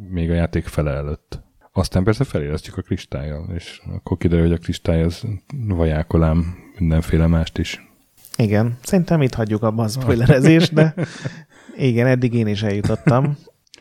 még 0.10 0.30
a 0.30 0.34
játék 0.34 0.66
fele 0.66 0.92
előtt. 0.92 1.42
Aztán 1.72 2.04
persze 2.04 2.24
felélesztjük 2.24 2.78
a 2.78 2.82
kristályjal, 2.82 3.50
és 3.54 3.82
akkor 3.94 4.18
kiderül, 4.18 4.46
hogy 4.46 4.54
a 4.54 4.58
kristály 4.58 5.04
az 5.04 5.24
vajákolám 5.68 6.56
mindenféle 6.78 7.28
mást 7.28 7.58
is. 7.58 7.90
Igen, 8.38 8.78
szerintem 8.82 9.22
itt 9.22 9.34
hagyjuk 9.34 9.64
abban 9.64 9.86
a 9.86 9.90
spoilerezést, 9.90 10.74
de 10.74 10.94
igen, 11.78 12.08
eddig 12.08 12.34
én 12.34 12.48
is 12.48 12.64
eljutottam. 12.64 13.38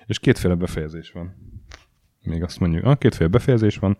és 0.07 0.19
kétféle 0.19 0.55
befejezés 0.55 1.11
van 1.11 1.50
még 2.25 2.43
azt 2.43 2.61
mondjuk, 2.61 2.85
a 2.85 2.97
kétféle 2.97 3.29
befejezés 3.29 3.77
van, 3.77 3.97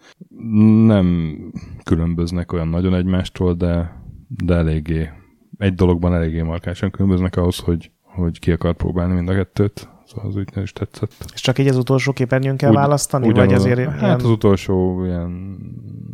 nem 0.87 1.37
különböznek 1.85 2.53
olyan 2.53 2.69
nagyon 2.69 2.95
egymástól, 2.95 3.55
de, 3.55 4.03
de 4.29 4.55
eléggé, 4.55 5.11
egy 5.59 5.75
dologban 5.75 6.15
eléggé 6.15 6.43
markásan 6.43 6.91
különböznek 6.91 7.37
ahhoz, 7.37 7.59
hogy, 7.59 7.91
hogy 8.03 8.39
ki 8.39 8.53
akar 8.53 8.75
próbálni 8.75 9.15
mind 9.15 9.29
a 9.29 9.35
kettőt. 9.35 9.89
Szóval 10.05 10.31
az 10.31 10.37
úgy 10.37 10.49
is 10.63 10.73
tetszett. 10.73 11.13
És 11.35 11.41
csak 11.41 11.59
így 11.59 11.69
az 11.69 11.77
utolsó 11.77 12.13
képernyőn 12.13 12.57
kell 12.57 12.71
Úgy- 12.71 12.77
választani? 12.77 13.29
Ugyanaz- 13.29 13.53
vagy 13.53 13.73
azért 13.73 13.91
Hát 13.91 14.01
ilyen... 14.01 14.15
az 14.15 14.25
utolsó, 14.25 15.05
ilyen 15.05 15.59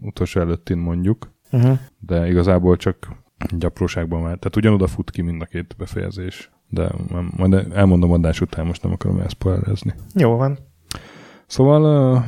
utolsó 0.01 0.41
előttin 0.41 0.79
mondjuk, 0.79 1.33
uh-huh. 1.53 1.79
de 1.99 2.29
igazából 2.29 2.77
csak 2.77 3.09
gyapróságban 3.59 4.21
már. 4.21 4.39
Tehát 4.39 4.57
ugyanoda 4.57 4.87
fut 4.87 5.11
ki 5.11 5.23
mind 5.23 5.43
a 5.43 5.45
két 5.45 5.75
befejezés. 5.79 6.51
De 6.69 6.91
majd 7.37 7.67
elmondom 7.73 8.13
adás 8.13 8.41
után, 8.41 8.67
most 8.67 8.83
nem 8.83 8.93
akarom 8.93 9.19
elszpoilerezni. 9.19 9.95
Jó 10.15 10.37
van. 10.37 10.59
Szóval 11.47 12.13
uh, 12.17 12.25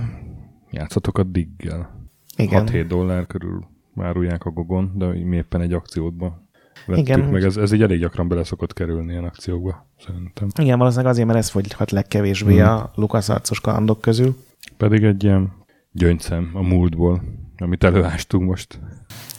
játszatok 0.71 1.19
a 1.19 1.23
Diggel. 1.23 2.09
Igen. 2.37 2.67
6-7 2.67 2.85
dollár 2.89 3.27
körül 3.27 3.65
árulják 3.97 4.45
a 4.45 4.51
gogon, 4.51 4.93
de 4.95 5.07
mi 5.07 5.37
éppen 5.37 5.61
egy 5.61 5.73
akciódba 5.73 6.47
vettük 6.87 7.09
Igen, 7.09 7.21
meg. 7.21 7.43
Ez, 7.45 7.57
ez 7.57 7.73
így 7.73 7.83
elég 7.83 8.01
gyakran 8.01 8.29
bele 8.29 8.45
szokott 8.45 8.73
kerülni 8.73 9.11
ilyen 9.13 9.25
akciókba, 9.25 9.87
szerintem. 9.99 10.49
Igen, 10.61 10.79
valószínűleg 10.79 11.11
azért, 11.13 11.27
mert 11.27 11.39
ez 11.39 11.49
fogyhat 11.49 11.91
legkevésbé 11.91 12.55
Mhm. 12.55 12.69
a 12.69 12.91
Lukasz 12.95 13.29
arcos 13.29 13.61
kalandok 13.61 14.01
közül. 14.01 14.37
Pedig 14.77 15.03
egy 15.05 15.25
ilyen 15.25 15.53
gyöngyszem 15.93 16.51
a 16.55 16.63
múltból, 16.63 17.23
amit 17.59 17.85
előástunk 17.85 18.49
most. 18.49 18.79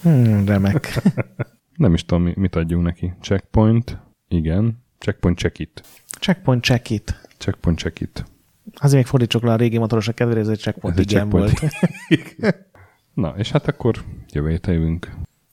Hmm, 0.01 0.45
remek. 0.45 1.01
Nem 1.75 1.93
is 1.93 2.05
tudom, 2.05 2.23
mi- 2.23 2.33
mit 2.35 2.55
adjunk 2.55 2.83
neki. 2.83 3.13
Checkpoint, 3.21 3.97
igen. 4.27 4.83
Checkpoint 4.97 5.37
check 5.37 5.59
it. 5.59 5.83
Checkpoint 6.19 6.63
check 6.63 6.89
it. 6.89 7.19
Checkpoint 7.37 7.77
check 7.79 7.99
it. 8.01 8.25
Azért 8.75 8.95
még 8.97 9.05
fordítsuk 9.05 9.43
le 9.43 9.51
a 9.51 9.55
régi 9.55 9.77
motorosok 9.77 10.15
kedvére, 10.15 10.39
ez 10.39 10.47
egy 10.47 10.59
checkpoint 10.59 10.97
Ez 10.99 11.03
egy 11.05 11.11
igen 11.11 11.29
checkpoint. 11.29 11.59
volt. 11.59 12.55
Na, 13.13 13.33
és 13.37 13.51
hát 13.51 13.67
akkor 13.67 13.95
jövő 14.33 14.59
jövünk 14.67 15.09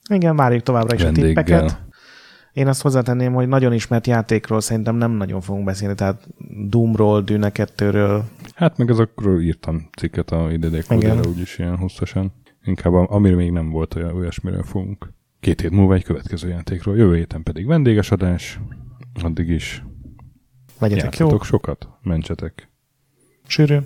Igen, 0.09 0.35
várjuk 0.35 0.63
továbbra 0.63 0.95
is 0.95 1.01
a 1.01 1.03
vendéggel. 1.03 1.27
tippeket. 1.43 1.85
Én 2.53 2.67
azt 2.67 2.81
hozzátenném, 2.81 3.33
hogy 3.33 3.47
nagyon 3.47 3.73
ismert 3.73 4.07
játékról 4.07 4.61
szerintem 4.61 4.95
nem 4.95 5.11
nagyon 5.11 5.41
fogunk 5.41 5.65
beszélni, 5.65 5.95
tehát 5.95 6.27
Doomról, 6.67 7.21
Dune 7.21 7.51
2-ről. 7.53 8.21
Hát 8.55 8.77
meg 8.77 8.89
azokról 8.89 9.41
írtam 9.41 9.89
cikket 9.97 10.31
a 10.31 10.51
idedékódére, 10.51 11.13
Igen. 11.13 11.25
úgyis 11.27 11.57
ilyen 11.59 11.77
hosszasan. 11.77 12.33
Inkább 12.63 12.93
a- 12.93 13.07
amire 13.09 13.35
még 13.35 13.51
nem 13.51 13.69
volt 13.69 13.95
olyan 13.95 14.15
olyasmiről 14.15 14.63
fogunk. 14.63 15.13
Két 15.39 15.61
hét 15.61 15.71
múlva 15.71 15.93
egy 15.93 16.03
következő 16.03 16.49
játékról, 16.49 16.97
jövő 16.97 17.15
héten 17.15 17.43
pedig 17.43 17.65
vendéges 17.65 18.11
adás. 18.11 18.59
Addig 19.23 19.49
is 19.49 19.83
Legyetek 20.79 21.17
jók, 21.17 21.43
sokat, 21.43 21.87
mentsetek. 22.01 22.69
Sűrű. 23.47 23.77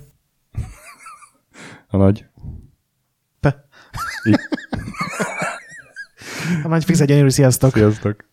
A 1.87 1.97
nagy. 1.97 2.25
Pe. 3.39 3.65
A 6.63 6.67
nagy 6.67 6.83
fixe 6.83 7.05
gyönyörű, 7.05 7.29
sziasztok! 7.29 7.71
Sziasztok! 7.71 8.29